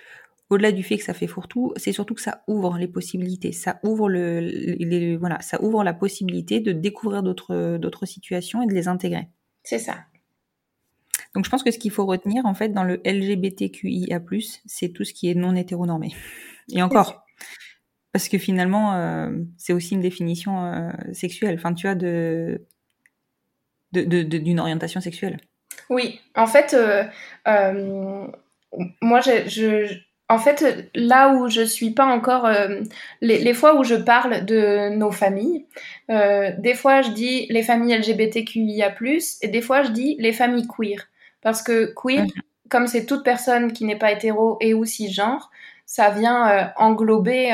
[0.52, 3.80] au-delà du fait que ça fait fourre-tout, c'est surtout que ça ouvre les possibilités, ça
[3.82, 8.86] ouvre le, voilà, ça ouvre la possibilité de découvrir d'autres d'autres situations et de les
[8.86, 9.28] intégrer.
[9.64, 10.04] C'est ça.
[11.34, 14.20] Donc je pense que ce qu'il faut retenir en fait dans le LGBTQIA+,
[14.66, 16.14] c'est tout ce qui est non hétéronormé.
[16.70, 17.24] Et encore,
[18.12, 21.54] parce que finalement, euh, c'est aussi une définition euh, sexuelle.
[21.54, 22.66] Enfin, tu de
[23.92, 25.38] d'une de, de, orientation sexuelle.
[25.88, 27.04] Oui, en fait, euh,
[27.48, 28.26] euh
[29.00, 29.98] moi, je, je,
[30.32, 32.80] en fait, là où je suis pas encore, euh,
[33.20, 35.66] les, les, fois où je parle de nos familles,
[36.10, 38.94] euh, des fois je dis les familles LGBTQIA+,
[39.42, 41.08] et des fois je dis les familles queer.
[41.42, 42.24] Parce que queer,
[42.70, 45.50] comme c'est toute personne qui n'est pas hétéro et ou cisgenre,
[45.84, 47.52] ça vient euh, englober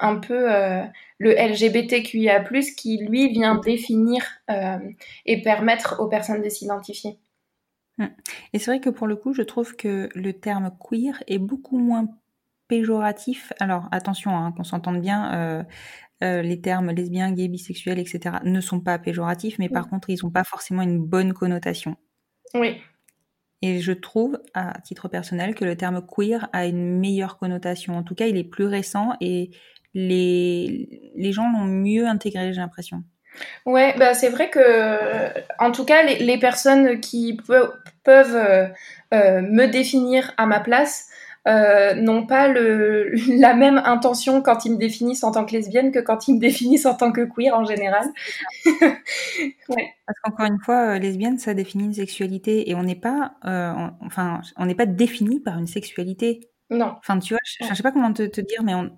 [0.00, 0.48] un peu
[1.18, 2.44] le LGBTQIA+,
[2.76, 4.24] qui lui vient définir
[5.26, 7.18] et permettre aux personnes de s'identifier.
[7.98, 8.10] Hum.
[8.52, 11.78] Et c'est vrai que pour le coup, je trouve que le terme queer est beaucoup
[11.78, 12.08] moins
[12.68, 13.52] péjoratif.
[13.60, 15.64] Alors attention, hein, qu'on s'entende bien, euh,
[16.22, 18.36] euh, les termes lesbien, gay, bisexuel, etc.
[18.44, 21.96] ne sont pas péjoratifs, mais par contre, ils n'ont pas forcément une bonne connotation.
[22.54, 22.76] Oui.
[23.62, 27.96] Et je trouve, à titre personnel, que le terme queer a une meilleure connotation.
[27.96, 29.50] En tout cas, il est plus récent et
[29.94, 33.02] les, les gens l'ont mieux intégré, j'ai l'impression.
[33.66, 37.38] Ouais, bah c'est vrai que, en tout cas, les, les personnes qui
[38.04, 38.66] peuvent euh,
[39.14, 41.08] euh, me définir à ma place
[41.46, 45.92] euh, n'ont pas le, la même intention quand ils me définissent en tant que lesbienne
[45.92, 48.04] que quand ils me définissent en tant que queer en général.
[49.68, 49.94] ouais.
[50.06, 53.72] Parce qu'encore une fois, euh, lesbienne, ça définit une sexualité et on n'est pas, euh,
[54.00, 56.50] enfin, on n'est pas défini par une sexualité.
[56.70, 56.94] Non.
[56.98, 58.90] Enfin, tu vois, je, je sais pas comment te, te dire, mais on,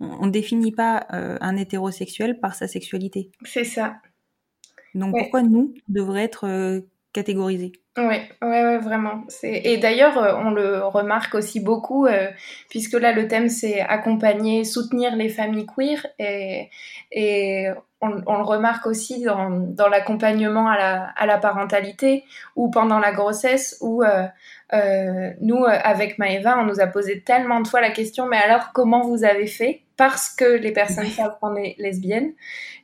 [0.00, 3.30] on, définit pas euh, un hétérosexuel par sa sexualité.
[3.44, 3.96] C'est ça.
[4.94, 6.80] Donc pourquoi nous devrait être euh,
[7.12, 7.72] catégorisés?
[7.98, 9.24] Oui, ouais, ouais, vraiment.
[9.42, 12.06] Et d'ailleurs, euh, on le remarque aussi beaucoup,
[12.68, 16.06] puisque là, le thème, c'est accompagner, soutenir les familles queer.
[16.18, 16.68] Et,
[17.10, 17.68] et
[18.00, 22.98] on, on, le remarque aussi dans, dans l'accompagnement à la, à la, parentalité ou pendant
[22.98, 24.26] la grossesse, où euh,
[24.72, 29.02] nous, avec Maëva, on nous a posé tellement de fois la question, mais alors comment
[29.02, 29.82] vous avez fait?
[29.96, 32.32] Parce que les personnes savent qu'on est lesbienne.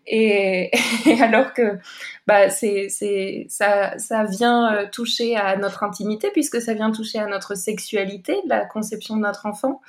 [0.06, 0.70] Et,
[1.20, 1.78] alors que
[2.26, 7.20] bah, c'est, c'est, ça, ça vient euh, toucher à notre intimité, puisque ça vient toucher
[7.20, 9.80] à notre sexualité, la conception de notre enfant.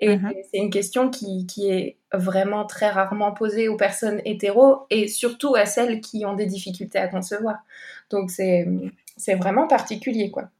[0.00, 0.32] Et mm-hmm.
[0.50, 5.54] c'est une question qui, qui, est vraiment très rarement posée aux personnes hétéros et surtout
[5.54, 7.58] à celles qui ont des difficultés à concevoir.
[8.10, 8.66] Donc c'est,
[9.16, 10.50] c'est vraiment particulier, quoi.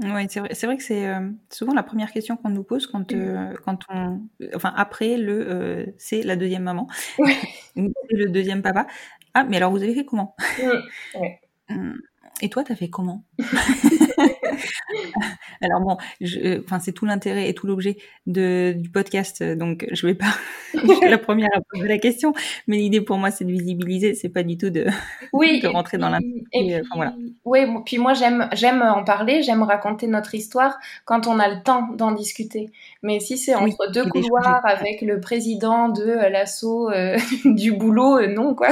[0.00, 3.12] Oui, c'est vrai, vrai, que c'est euh, souvent la première question qu'on nous pose quand,
[3.12, 3.16] mmh.
[3.16, 4.20] euh, quand on.
[4.54, 5.50] Enfin, après le.
[5.50, 6.86] Euh, c'est la deuxième maman.
[7.18, 7.36] Ouais.
[7.74, 8.86] c'est le deuxième papa.
[9.34, 10.36] Ah, mais alors vous avez fait comment?
[10.58, 11.20] Mmh.
[11.20, 11.40] ouais.
[11.68, 11.94] Mmh.
[12.42, 13.24] Et toi, t'as fait comment?
[15.60, 20.06] Alors bon, euh, enfin c'est tout l'intérêt et tout l'objet de du podcast, donc je
[20.06, 20.32] vais pas
[20.74, 22.32] je la première à poser la question,
[22.66, 24.86] mais l'idée pour moi c'est de visibiliser, c'est pas du tout de
[25.32, 26.78] oui, de rentrer dans l'intérêt.
[26.78, 27.14] Euh, enfin, voilà.
[27.44, 31.62] Oui, puis moi j'aime j'aime en parler, j'aime raconter notre histoire quand on a le
[31.62, 32.70] temps d'en discuter.
[33.02, 38.54] Mais si c'est entre deux couloirs avec le président de l'assaut euh, du boulot, non
[38.54, 38.68] quoi.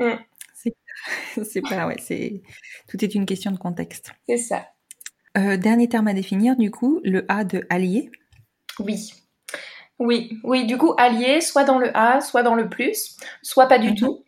[0.00, 0.18] Ah,
[1.44, 2.42] c'est pas, ouais, c'est
[2.88, 4.12] tout est une question de contexte.
[4.28, 4.66] C'est ça.
[5.38, 8.10] Euh, dernier terme à définir, du coup, le A de allié.
[8.78, 9.12] Oui.
[9.98, 13.78] Oui, oui, du coup, allié, soit dans le A, soit dans le plus, soit pas
[13.78, 13.96] du mhm.
[13.96, 14.24] tout.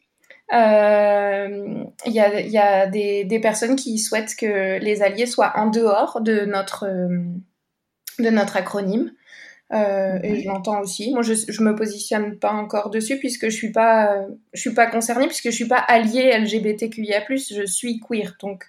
[0.53, 5.55] Il euh, y a, y a des, des, personnes qui souhaitent que les alliés soient
[5.57, 6.87] en dehors de notre,
[8.19, 9.13] de notre acronyme.
[9.73, 11.13] Euh, et je l'entends aussi.
[11.13, 14.87] Moi, je, je me positionne pas encore dessus puisque je suis pas, je suis pas
[14.87, 17.25] concernée puisque je suis pas alliée LGBTQIA+.
[17.29, 18.65] Je suis queer, donc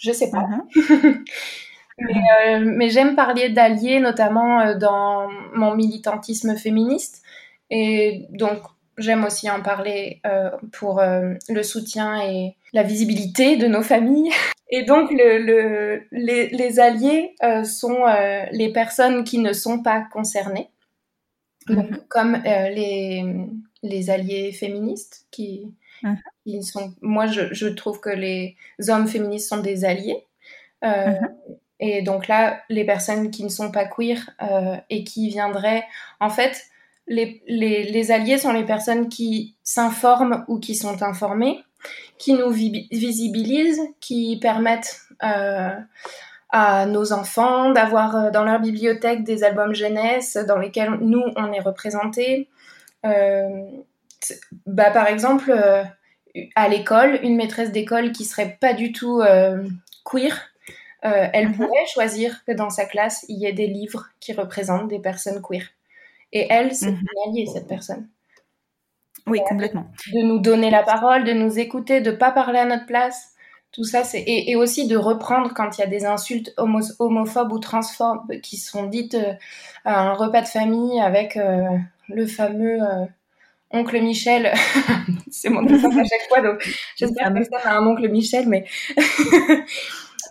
[0.00, 0.46] je sais pas.
[0.74, 1.24] Uh-huh.
[1.98, 2.14] mais,
[2.46, 7.22] euh, mais j'aime parler d'alliés, notamment euh, dans mon militantisme féministe.
[7.70, 8.60] Et donc,
[8.98, 14.30] j'aime aussi en parler euh, pour euh, le soutien et la visibilité de nos familles.
[14.70, 18.04] Et donc, le, le, les, les, alliés euh, sont
[18.52, 20.68] les personnes qui ne sont pas concernées,
[21.68, 22.06] donc, mm-hmm.
[22.08, 23.24] comme les,
[23.82, 26.16] les alliés féministes qui, mm-hmm.
[26.44, 26.92] qui sont...
[27.00, 28.56] Moi, je, je, trouve que les
[28.88, 30.26] hommes féministes sont des alliés.
[30.82, 31.30] Mm-hmm.
[31.80, 34.28] Et donc là, les personnes qui ne sont pas queer
[34.90, 35.84] et qui viendraient,
[36.20, 36.62] en fait,
[37.08, 41.58] les, les, les, alliés sont les personnes qui s'informent ou qui sont informées,
[42.18, 45.70] qui nous visibilisent, qui permettent euh,
[46.50, 51.52] à nos enfants d'avoir euh, dans leur bibliothèque des albums jeunesse dans lesquels nous, on
[51.52, 52.48] est représentés.
[53.04, 53.64] Euh,
[54.66, 55.84] bah, par exemple, euh,
[56.54, 59.22] à l'école, une maîtresse d'école qui serait pas du tout
[60.04, 60.50] queer,
[61.02, 61.56] elle -hmm.
[61.56, 65.40] pourrait choisir que dans sa classe, il y ait des livres qui représentent des personnes
[65.42, 65.64] queer.
[66.32, 67.00] Et elle, c'est mmh.
[67.00, 68.08] une alliée, cette personne.
[69.28, 69.86] Oui, complètement.
[70.12, 73.34] De nous donner la parole, de nous écouter, de pas parler à notre place.
[73.72, 77.52] tout ça, c'est et, et, aussi de reprendre quand il y a des insultes homophobes
[77.52, 79.34] ou transphobes qui sont dites euh,
[79.84, 81.64] à un repas de famille avec euh,
[82.08, 83.04] le fameux euh,
[83.70, 84.52] oncle Michel.
[85.30, 86.62] c'est mon exemple à chaque fois, donc
[86.96, 88.64] j'espère que ça a un oncle Michel, mais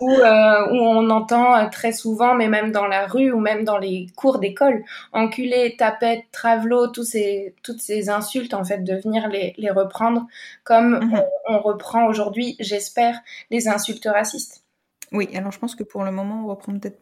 [0.00, 3.64] où, euh, où on entend euh, très souvent, mais même dans la rue ou même
[3.64, 8.94] dans les cours d'école, enculé, tapette, travelot, tous ces, toutes ces insultes, en fait, de
[8.94, 10.26] venir les, les reprendre
[10.64, 11.22] comme mhm.
[11.48, 13.20] on, on reprend aujourd'hui, j'espère,
[13.50, 14.64] les insultes racistes.
[15.12, 17.00] Oui, alors je pense que pour le moment, on reprend peut-être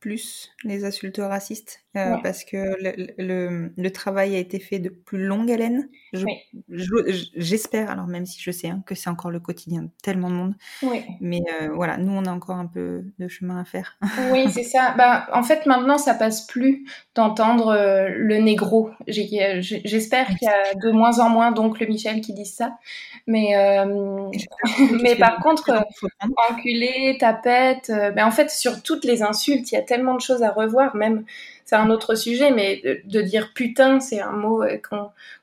[0.00, 2.76] plus les insultes racistes euh, parce que
[3.18, 5.88] le, le, travail a été fait de plus longue haleine.
[6.68, 10.34] J'espère, alors même si je sais hein, que c'est encore le quotidien de tellement de
[10.34, 10.54] monde,
[11.20, 13.96] mais euh, voilà, nous on a encore un peu de chemin à faire.
[14.32, 14.94] oui, c'est ça.
[14.96, 16.84] Bah, en fait, maintenant ça passe plus
[17.14, 18.90] d'entendre euh, le négro.
[19.08, 22.78] J'espère qu'il y a de moins en moins donc le Michel qui dit ça,
[23.26, 23.54] mais
[25.02, 25.84] mais par contre,
[26.50, 30.42] enculé, tapette, ben, en fait sur toutes les insultes, il y a tellement de choses
[30.42, 31.24] à revoir, même
[31.66, 34.78] c'est un autre sujet, mais de, dire putain, c'est un mot euh,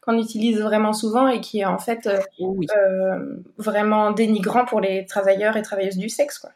[0.02, 4.80] qu'on utilise vraiment souvent et qui est en fait euh, oh euh, vraiment dénigrant pour
[4.80, 6.40] les travailleurs et travailleuses du sexe.
[6.40, 6.52] Quoi.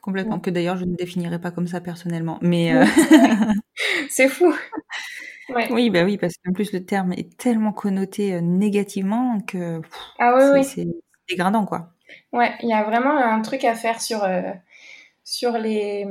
[0.00, 2.72] Complètement, que d'ailleurs je ne définirais pas comme ça personnellement, mais...
[4.08, 4.54] c'est fou.
[5.70, 9.82] Oui, bah oui, parce qu'en plus le terme est tellement connoté négativement que
[10.20, 10.86] ah, c'est
[11.28, 11.90] dégradant, quoi.
[12.32, 14.26] Ouais, il y a vraiment un truc à faire sur,
[15.24, 16.06] sur les,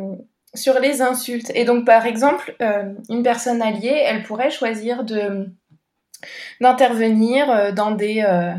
[0.55, 1.51] sur les insultes.
[1.55, 5.49] Et donc, par exemple, euh, une personne alliée, elle pourrait choisir de
[6.61, 8.53] d'intervenir euh, dans des euh,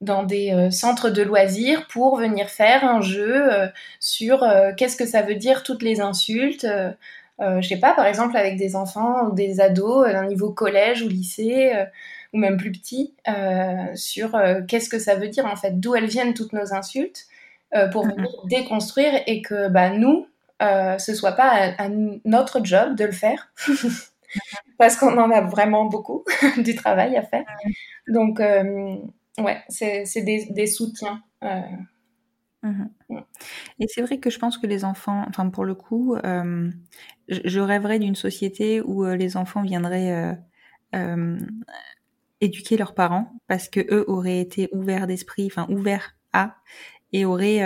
[0.00, 3.50] dans des centres de loisirs pour venir faire un jeu
[3.98, 4.42] sur
[4.78, 6.66] qu'est-ce que ça veut dire toutes les insultes.
[7.38, 11.08] je sais pas, par exemple avec des enfants ou des ados d'un niveau collège ou
[11.08, 11.74] lycée
[12.32, 13.14] ou même plus petit,
[13.94, 17.26] sur qu'est-ce que ça veut dire en fait, d'où elles viennent toutes nos insultes,
[17.92, 20.29] pour venir déconstruire et que bah, nous,
[20.60, 21.74] euh, ce soit pas
[22.24, 23.52] notre job de le faire.
[24.78, 26.24] Parce qu'on en a vraiment beaucoup
[26.58, 27.44] du travail à faire.
[28.08, 28.96] Donc, euh,
[29.38, 31.22] ouais, c'est des, des, soutiens.
[31.42, 31.60] Euh.
[32.62, 32.90] Mhm.
[33.78, 36.16] Et c'est vrai que je pense que les enfants, enfin pour le coup,
[37.28, 40.38] je rêverais d'une société où les enfants viendraient
[42.42, 46.56] éduquer leurs parents parce que eux auraient été ouverts d'esprit, enfin ouverts à,
[47.12, 47.62] et auraient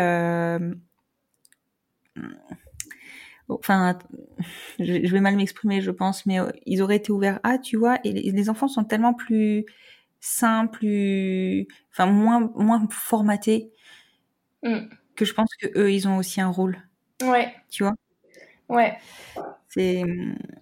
[3.49, 3.99] enfin,
[4.79, 7.99] je vais mal m'exprimer, je pense, mais euh, ils auraient été ouverts à, tu vois,
[8.05, 9.67] et les, enfants sont tellement plus
[10.21, 13.71] sains, plus, enfin, moins, moins formatés,
[14.63, 14.89] mm.
[15.17, 16.79] que je pense que eux, ils ont aussi un rôle.
[17.23, 17.55] Ouais.
[17.71, 17.95] Tu vois?
[18.69, 18.97] Ouais.
[19.69, 20.03] C'est,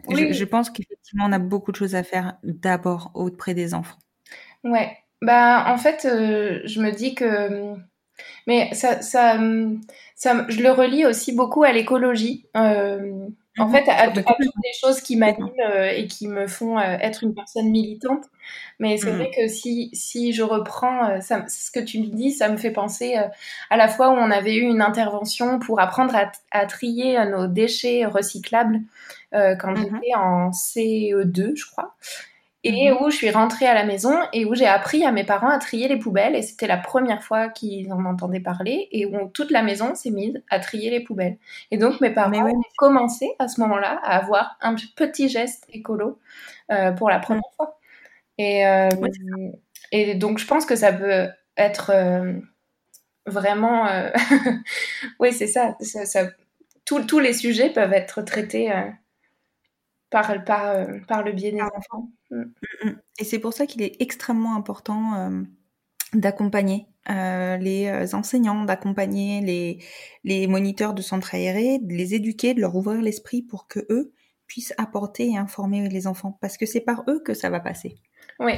[0.09, 3.99] je, pense qu'effectivement, on a beaucoup de choses à faire d'abord auprès des enfants.
[4.65, 4.97] Ouais.
[5.21, 7.77] Bah, en fait, euh, je me dis que
[8.47, 9.39] mais ça, ça,
[10.15, 12.47] ça, je le relie aussi beaucoup à l'écologie.
[12.57, 13.27] Euh,
[13.59, 13.73] en mhm.
[13.73, 14.25] fait, à, toutes
[14.65, 18.25] les choses qui m'animent euh, et qui me font euh, être une personne militante.
[18.79, 19.17] Mais c'est mhm.
[19.19, 22.71] vrai que si, si je reprends ça, ce que tu me dis, ça me fait
[22.71, 23.17] penser
[23.69, 27.47] à la fois où on avait eu une intervention pour apprendre à, à trier nos
[27.47, 28.81] déchets recyclables
[29.33, 29.77] quand mhm.
[29.77, 31.95] j'étais en CE2, je crois
[32.65, 32.99] et mhm.
[33.01, 35.59] où je suis rentrée à la maison et où j'ai appris à mes parents à
[35.59, 39.51] trier les poubelles et c'était la première fois qu'ils en entendaient parler et où toute
[39.51, 41.39] la maison s'est mise à trier les poubelles.
[41.71, 46.21] Et donc mes parents ont commencé à ce moment-là à avoir un petit geste écolo
[46.71, 47.79] euh, pour la première fois.
[48.39, 48.89] Et, euh,
[49.91, 52.35] et donc je pense que ça peut être euh,
[53.27, 53.89] vraiment...
[55.19, 55.77] oui, c'est ça.
[55.81, 56.29] ça,
[56.85, 58.73] tous les sujets peuvent être traités
[60.11, 62.09] par, par, par le biais des enfants.
[62.33, 62.41] Mm.
[62.41, 63.01] Mm, mm.
[63.19, 65.43] Et c'est pour ça qu'il est extrêmement important euh,
[66.15, 69.79] d'accompagner euh, les enseignants, d'accompagner les,
[70.25, 74.13] les moniteurs de centres aérés, de les éduquer, de leur ouvrir l'esprit pour que eux
[74.47, 76.37] puissent apporter et informer les enfants.
[76.41, 77.95] Parce que c'est par eux que ça va passer.
[78.41, 78.55] Oui.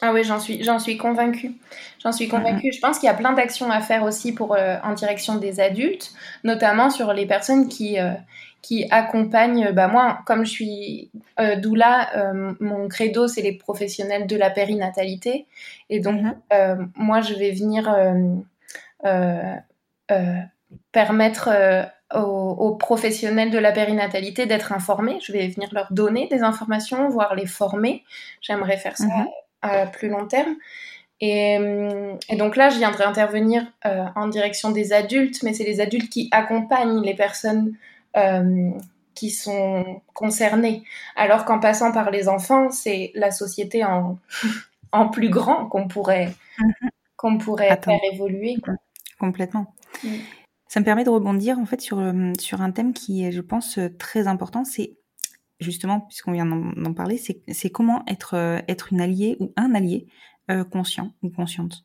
[0.00, 1.56] Ah oui, j'en suis, j'en suis convaincue.
[2.02, 2.72] J'en suis convaincue.
[2.72, 6.12] Je pense qu'il y a plein d'actions à faire aussi pour en direction des adultes,
[6.44, 7.98] notamment sur les personnes qui,
[8.62, 14.26] qui accompagne, bah moi, comme je suis euh, doula, euh, mon credo, c'est les professionnels
[14.26, 15.46] de la périnatalité.
[15.90, 16.34] Et donc, mhm.
[16.52, 17.94] euh, moi, je vais venir
[20.92, 21.50] permettre
[22.14, 25.18] aux, professionnels de la périnatalité d'être informés.
[25.22, 28.04] Je vais venir leur donner des informations, voire les former.
[28.40, 29.28] J'aimerais faire ça mhm.
[29.62, 30.56] À plus long terme.
[31.20, 31.58] Et,
[32.28, 36.28] et, donc là, je viendrai intervenir en direction des adultes, mais c'est les adultes qui
[36.30, 37.74] accompagnent les personnes
[38.18, 38.70] euh,
[39.14, 40.84] qui sont concernés.
[41.16, 44.16] Alors qu'en passant par les enfants, c'est la société en,
[44.92, 46.32] en plus grand qu'on pourrait,
[47.16, 48.58] qu'on pourrait faire évoluer.
[49.18, 49.74] complètement.
[50.68, 52.00] Ça me permet de rebondir en fait sur,
[52.38, 54.64] sur un thème qui est, je pense, très important.
[54.64, 54.92] C'est
[55.60, 58.34] justement, puisqu'on vient d'en parler, c'est comment être,
[58.68, 60.06] être une alliée ou un allié
[60.70, 61.84] conscient ou consciente?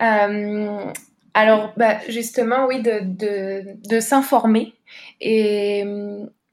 [0.00, 4.74] alors, bah, justement, oui, de, s'informer.
[5.20, 5.84] Et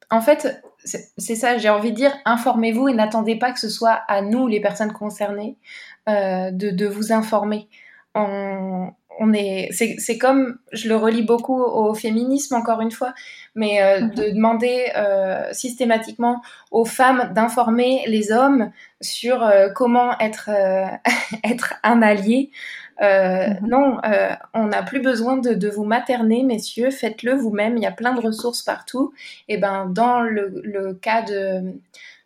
[0.09, 4.01] en fait, c'est ça, j'ai envie de dire, informez-vous et n'attendez pas que ce soit
[4.07, 5.57] à nous, les personnes concernées,
[6.09, 7.67] euh, de, vous informer.
[9.19, 13.13] On est, c'est comme, je le relis beaucoup au féminisme encore une fois,
[13.55, 14.09] mais euh, mhm.
[14.13, 16.41] de demander euh, systématiquement
[16.71, 20.49] aux femmes d'informer les hommes sur euh, comment être
[21.43, 22.51] être un allié.
[23.01, 23.67] Mhm.
[23.67, 23.97] Non,
[24.53, 26.91] on n'a plus besoin de, de, vous materner, messieurs.
[26.91, 27.75] Faites-le vous-même.
[27.75, 29.13] Il y a plein de ressources partout.
[29.49, 31.73] Et ben, dans le, le cas de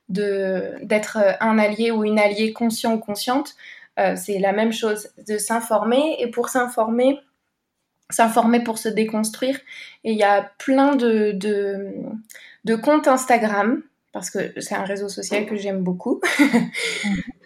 [0.09, 3.55] d'être un allié ou une alliée conscient ou consciente,
[3.97, 6.17] euh, c'est la même chose, de s'informer.
[6.19, 7.19] Et pour s'informer,
[8.09, 9.57] s'informer pour se déconstruire.
[10.03, 13.81] Et il y a plein de, de, comptes Instagram,
[14.11, 16.21] parce que c'est un réseau social que j'aime beaucoup,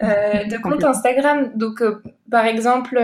[0.04, 1.52] euh, de comptes Instagram.
[1.56, 3.00] Donc, euh, par exemple,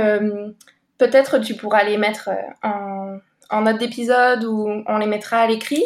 [0.98, 2.30] peut-être tu pourras les mettre
[2.64, 3.20] en,
[3.50, 5.84] en note d'épisode ou on les mettra à l'écrit.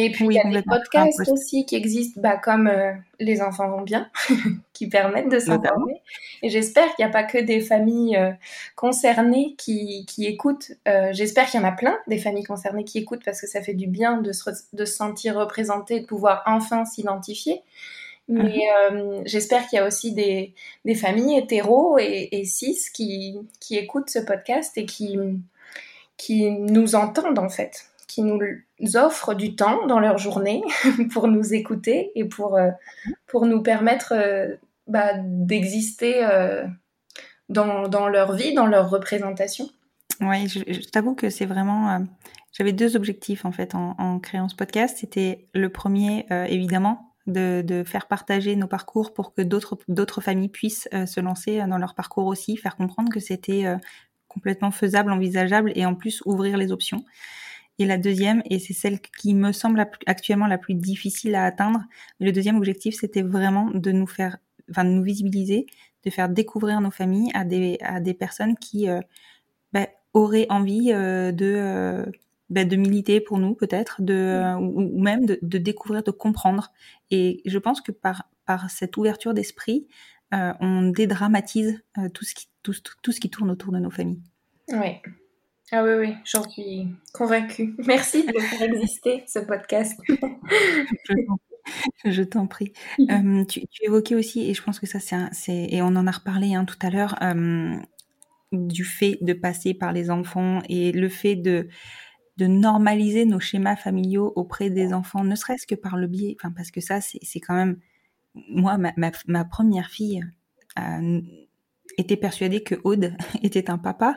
[0.00, 3.68] Et puis il y a des podcasts aussi qui existent, bah, comme euh, Les enfants
[3.68, 4.08] vont bien,
[4.72, 6.00] qui permettent de s'informer.
[6.40, 8.30] Et j'espère qu'il n'y a pas que des familles euh,
[8.76, 10.70] concernées qui, qui écoutent.
[10.86, 13.60] Euh, j'espère qu'il y en a plein des familles concernées qui écoutent parce que ça
[13.60, 17.62] fait du bien de se, de se sentir représenté, de pouvoir enfin s'identifier.
[18.28, 18.60] Mais
[18.92, 19.22] mhm.
[19.24, 20.52] j'espère qu'il y a aussi des,
[20.84, 25.18] des familles hétéros et, et cis qui, qui écoutent ce podcast et qui,
[26.18, 28.40] qui nous entendent en fait qui nous
[28.96, 30.62] offrent du temps dans leur journée
[31.12, 32.70] pour nous écouter et pour, euh,
[33.26, 34.56] pour nous permettre euh,
[34.88, 36.66] bah, d'exister euh,
[37.48, 39.68] dans, dans, leur vie, dans leur représentation.
[40.20, 42.04] Oui, je, t'avoue que c'est vraiment...
[42.50, 44.96] J'avais deux objectifs en fait en, créant ce podcast.
[44.98, 51.20] C'était le premier, évidemment, de, faire partager nos parcours pour que d'autres familles puissent se
[51.20, 53.66] lancer dans leur parcours aussi, faire comprendre que c'était
[54.26, 57.04] complètement faisable, envisageable et en plus ouvrir les options.
[57.78, 61.80] Et la deuxième, et c'est celle qui me semble actuellement la plus difficile à atteindre,
[62.18, 64.38] le deuxième objectif, c'était vraiment de nous faire,
[64.70, 65.66] enfin, de nous visibiliser,
[66.04, 69.00] de faire découvrir nos familles à des, à des personnes qui euh,
[69.72, 72.04] bah, auraient envie euh, de, euh,
[72.50, 76.72] bah, de militer pour nous, peut-être, de, ou, même de, de, découvrir, de comprendre.
[77.12, 79.86] Et je pense que par, par cette ouverture d'esprit,
[80.30, 84.20] on dédramatise tout, ce qui, tout, tout ce qui tourne autour de nos familles.
[84.68, 85.00] Oui.
[85.70, 87.74] Ah oui, oui, j'en suis convaincue.
[87.86, 90.00] Merci de faire exister ce podcast.
[92.04, 92.72] je t'en prie.
[93.10, 94.98] Euh, tu, évoquais aussi, et je pense que ça,
[95.32, 97.76] c'est, et on en a reparlé hein, tout à l'heure, euh,
[98.52, 101.68] du fait de passer par les enfants et le fait de,
[102.38, 106.52] de normaliser nos schémas familiaux auprès des enfants, ne serait-ce que par le biais, enfin,
[106.52, 107.78] parce que ça, c'est, quand même,
[108.34, 108.92] moi, ma,
[109.26, 110.24] ma, première fille,
[110.78, 111.20] euh,
[111.98, 114.14] était persuadée que Aude était un papa.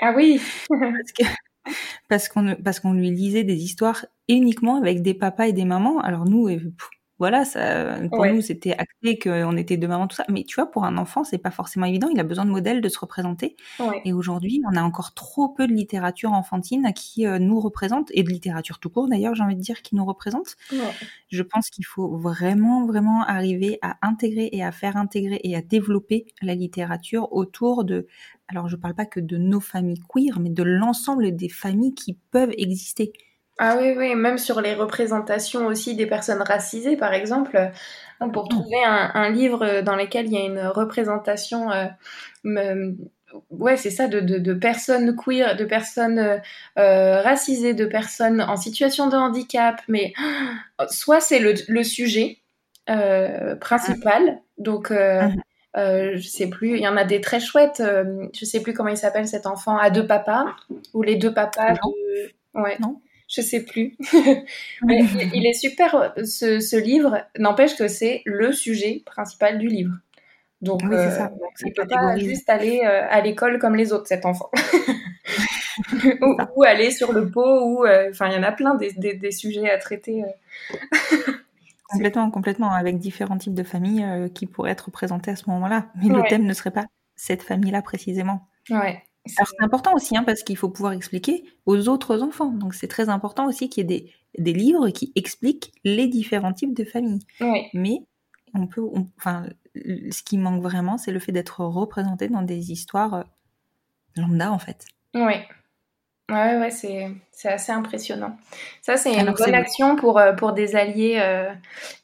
[0.00, 0.40] Ah oui.
[2.08, 6.00] parce qu'on parce qu'on lui lisait des histoires uniquement avec des papas et des mamans.
[6.00, 6.48] Alors nous,
[7.18, 10.24] voilà, ça, pour nous, c'était acté qu'on était deux mamans, tout ça.
[10.28, 12.08] Mais tu vois, pour un enfant, c'est pas forcément évident.
[12.08, 13.56] Il a besoin de modèles, de se représenter.
[14.04, 18.22] Et aujourd'hui, on a encore trop peu de littérature enfantine qui euh, nous représente, et
[18.22, 20.56] de littérature tout court d'ailleurs, j'ai envie de dire, qui nous représente.
[21.30, 25.62] Je pense qu'il faut vraiment, vraiment arriver à intégrer et à faire intégrer et à
[25.62, 28.06] développer la littérature autour de,
[28.48, 32.14] alors je parle pas que de nos familles queer, mais de l'ensemble des familles qui
[32.30, 33.12] peuvent exister.
[33.58, 38.48] Ah oui, oui, même sur les représentations aussi des personnes racisées, par exemple, euh, pour
[38.48, 42.90] trouver un, livre dans lequel il y a une représentation, euh,
[43.50, 46.40] ouais, c'est ça, de, de, personnes queer, de personnes
[46.78, 50.12] euh, racisées, de personnes en situation de handicap, mais
[50.88, 52.38] soit c'est le, le, sujet
[53.60, 55.36] principal, donc mmh.
[55.76, 57.82] je sais plus, il y en a des très chouettes,
[58.34, 60.46] je sais plus comment il s'appelle cet enfant, à deux papas,
[60.92, 62.60] ou les deux papas de...
[62.60, 62.76] Ouais.
[62.80, 63.96] Non je sais plus.
[64.82, 65.00] Mais
[65.34, 69.94] il est super, ce, ce livre, n'empêche que c'est le sujet principal du livre.
[70.60, 71.30] Donc, oui, euh, ça.
[71.64, 74.50] il peut pas juste aller euh, à l'école comme les autres, cet enfant.
[76.56, 79.14] ou, aller sur le pot, ou euh, enfin, il y en a plein des, des,
[79.14, 80.22] des sujets à traiter.
[81.90, 85.88] complètement, complètement, avec différents types de familles qui pourraient être représentées à ce moment-là.
[86.02, 88.48] Mais le thème ne serait pas cette famille-là précisément.
[88.70, 89.02] Ouais.
[89.26, 92.50] Alors c'est important aussi, hein, parce qu'il faut pouvoir expliquer aux autres enfants.
[92.50, 96.52] Donc c'est très important aussi qu'il y ait des, des, livres qui expliquent les différents
[96.52, 97.24] types de familles.
[97.40, 97.68] Oui.
[97.72, 98.00] Mais
[98.54, 98.82] on peut,
[99.16, 103.22] enfin, ce qui manque vraiment, c'est le fait d'être représenté dans des histoires euh,
[104.16, 104.84] lambda en fait.
[105.14, 105.34] Oui.
[106.30, 108.38] Ouais, ouais, c'est, c'est assez impressionnant.
[108.80, 111.52] Ça, c'est une bonne action pour, euh, pour des alliés euh,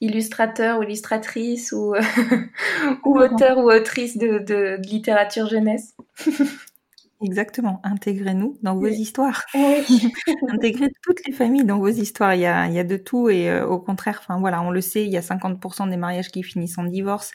[0.02, 1.94] illustrateurs ou illustratrices ou,
[3.06, 5.94] ou auteurs ou autrices de, de, de littérature jeunesse.
[7.22, 7.80] Exactement.
[7.84, 9.44] Intégrez-nous dans vos histoires.
[9.54, 10.12] Oui.
[10.48, 12.34] Intégrez toutes les familles dans vos histoires.
[12.34, 14.70] Il y a, il y a de tout et euh, au contraire, enfin voilà, on
[14.70, 17.32] le sait, il y a 50% des mariages qui finissent en divorce.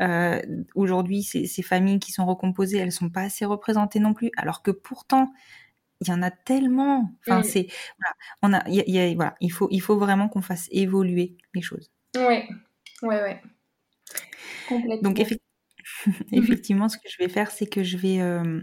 [0.00, 0.40] Euh,
[0.74, 4.62] Aujourd'hui, ces, ces, familles qui sont recomposées, elles sont pas assez représentées non plus, alors
[4.62, 5.32] que pourtant,
[6.00, 7.10] il y en a tellement.
[7.26, 7.44] Enfin, mm.
[7.44, 7.66] c'est
[7.98, 11.36] voilà, on a, il y a, voilà, il faut, il faut vraiment qu'on fasse évoluer
[11.54, 11.90] les choses.
[12.16, 12.42] Oui,
[13.02, 13.32] oui, oui.
[14.68, 15.10] Complètement.
[15.10, 15.20] Donc
[16.32, 18.60] effectivement, ce que je vais faire, c'est que je vais euh,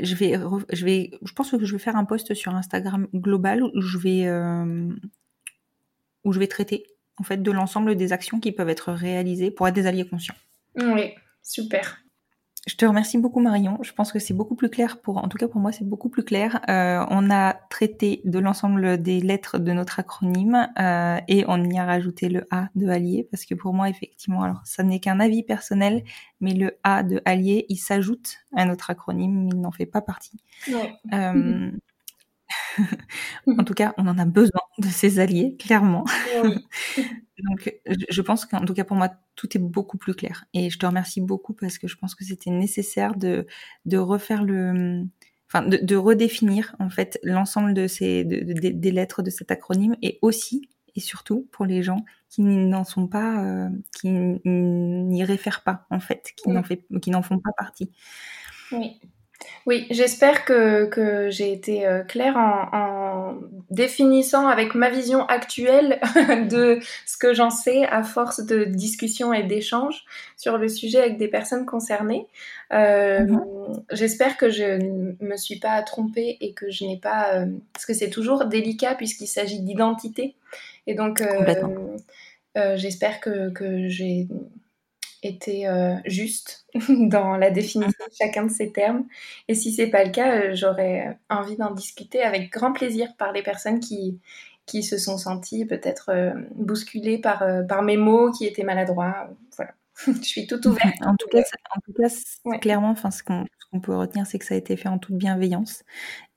[0.00, 4.88] je pense que je vais faire un post sur Instagram global où je vais, euh,
[6.24, 6.86] où je vais traiter
[7.18, 10.34] en fait de l'ensemble des actions qui peuvent être réalisées pour être des alliés conscients.
[10.76, 12.02] Oui, super.
[12.64, 13.78] Je te remercie beaucoup Marion.
[13.82, 16.08] Je pense que c'est beaucoup plus clair pour, en tout cas pour moi, c'est beaucoup
[16.08, 16.60] plus clair.
[16.68, 21.76] Euh, on a traité de l'ensemble des lettres de notre acronyme euh, et on y
[21.76, 25.18] a rajouté le A de allié parce que pour moi, effectivement, alors ça n'est qu'un
[25.18, 26.04] avis personnel,
[26.40, 30.00] mais le A de allié, il s'ajoute à notre acronyme, mais il n'en fait pas
[30.00, 30.38] partie.
[31.12, 31.70] Euh,
[33.46, 36.04] en tout cas, on en a besoin de ces alliés, clairement.
[37.38, 37.74] Donc,
[38.08, 40.44] je pense qu'en tout cas pour moi, tout est beaucoup plus clair.
[40.54, 43.46] Et je te remercie beaucoup parce que je pense que c'était nécessaire de,
[43.84, 45.04] de refaire le,
[45.48, 50.18] enfin, de, de redéfinir en fait l'ensemble de ces, des lettres de cet acronyme et
[50.22, 55.86] aussi et surtout pour les gens qui n'en sont pas, euh, qui n'y réfèrent pas
[55.90, 57.90] en fait, qui n'en fait, qui n'en font pas partie.
[58.72, 59.00] Oui.
[59.66, 63.38] Oui, j'espère que, que j'ai été euh, claire en, en,
[63.70, 66.00] définissant avec ma vision actuelle
[66.50, 70.04] de ce que j'en sais à force de discussions et d'échanges
[70.36, 72.26] sur le sujet avec des personnes concernées.
[72.72, 73.82] Euh, mm-hmm.
[73.92, 77.34] J'espère que je ne me suis pas trompée et que je n'ai pas...
[77.34, 80.34] Euh, parce que c'est toujours délicat puisqu'il s'agit d'identité.
[80.86, 84.26] Et donc, euh, j'espère que, que j'ai
[85.22, 89.06] était euh, juste dans la définition de chacun de ces termes.
[89.48, 93.32] Et si c'est pas le cas, euh, j'aurais envie d'en discuter avec grand plaisir par
[93.32, 94.20] les personnes qui,
[94.66, 99.30] qui se sont senties peut-être euh, bousculées par, par mes mots qui étaient maladroits.
[99.56, 99.72] Voilà.
[100.06, 100.94] Je suis toute ouverte.
[101.02, 101.42] En tout cas,
[101.76, 104.88] en tout cas clairement, enfin, ce qu'on peut retenir, c'est que ça a été fait
[104.88, 105.84] en toute bienveillance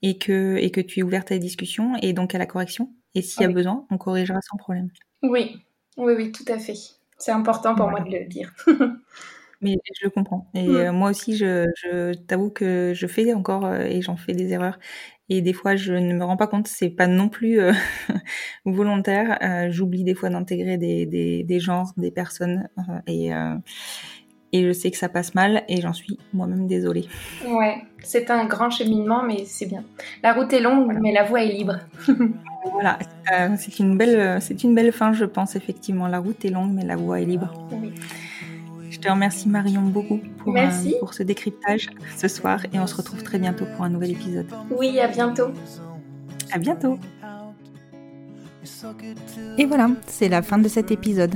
[0.01, 2.93] et que, et que tu es ouverte à la discussion et donc à la correction.
[3.15, 4.89] Et s'il y a besoin, on corrigera sans problème.
[5.23, 5.57] Oui,
[5.97, 6.75] oui, oui, tout à fait.
[7.17, 8.53] C'est important pour moi de le dire.
[9.61, 10.49] Mais je le comprends.
[10.53, 10.75] Et mm.
[10.75, 14.51] euh, moi aussi, je, je t'avoue que je fais encore euh, et j'en fais des
[14.51, 14.77] erreurs.
[15.29, 16.67] Et des fois, je ne me rends pas compte.
[16.67, 17.73] C'est pas non plus euh,
[18.65, 19.39] volontaire.
[19.71, 22.69] J'oublie des fois d'intégrer des, des, des, genres, des personnes.
[23.07, 23.31] et,
[24.55, 25.63] et je sais que ça passe mal.
[25.67, 27.07] Et j'en suis moi-même désolée.
[27.47, 29.83] Ouais, c'est un grand cheminement, mais c'est bien.
[30.23, 31.79] La route est longue, mais la voie est libre.
[32.73, 32.97] Voilà,
[33.31, 36.07] euh, c'est une belle, c'est une belle fin, je pense effectivement.
[36.07, 37.53] La route est longue, mais la voie est libre.
[38.89, 42.95] Je te remercie Marion beaucoup pour, euh, pour ce décryptage ce soir et on se
[42.95, 44.47] retrouve très bientôt pour un nouvel épisode.
[44.71, 45.49] Oui, à bientôt.
[46.51, 46.97] À bientôt.
[49.57, 51.35] Et voilà, c'est la fin de cet épisode.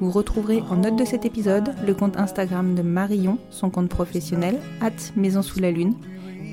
[0.00, 4.58] Vous retrouverez en note de cet épisode le compte Instagram de Marion, son compte professionnel,
[4.82, 5.94] at Maison sous la Lune.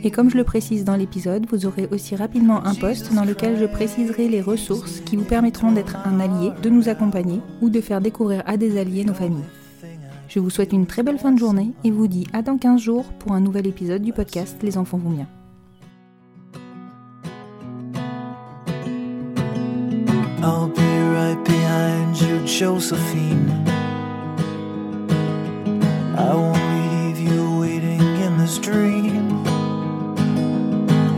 [0.05, 3.57] Et comme je le précise dans l'épisode, vous aurez aussi rapidement un post dans lequel
[3.57, 7.81] je préciserai les ressources qui vous permettront d'être un allié, de nous accompagner ou de
[7.81, 9.43] faire découvrir à des alliés nos familles.
[10.29, 12.81] Je vous souhaite une très belle fin de journée et vous dis à dans 15
[12.81, 15.27] jours pour un nouvel épisode du podcast Les enfants vont bien.
[22.59, 23.49] Josephine.
[26.15, 29.43] I won't leave you waiting in this dream.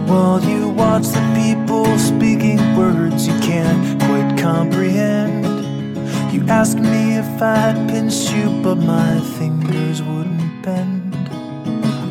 [0.07, 5.45] While you watch the people speaking words you can't quite comprehend.
[6.33, 11.17] You ask me if I'd pinch you, but my fingers wouldn't bend.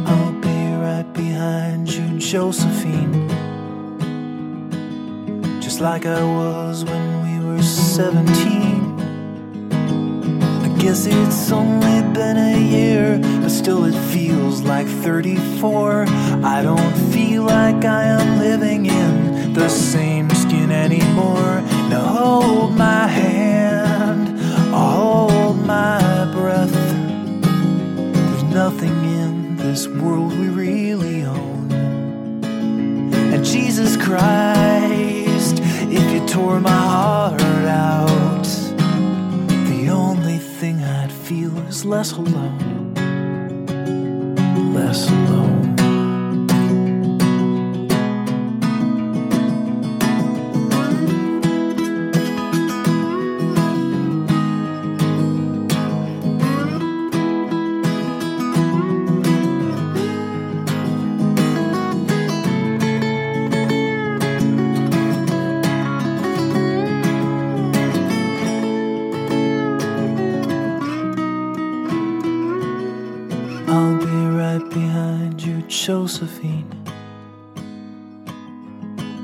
[0.06, 3.26] I'll be right behind you, Josephine.
[5.62, 8.73] Just like I was when we were 17
[10.84, 16.04] Yes, it's only been a year, but still it feels like 34.
[16.44, 21.62] I don't feel like I am living in the same skin anymore.
[21.88, 24.38] Now hold my hand,
[24.74, 26.74] hold my breath.
[28.12, 31.72] There's nothing in this world we really own.
[33.32, 35.60] And Jesus Christ,
[35.90, 38.13] if you tore my heart out.
[41.34, 42.73] feels less alone.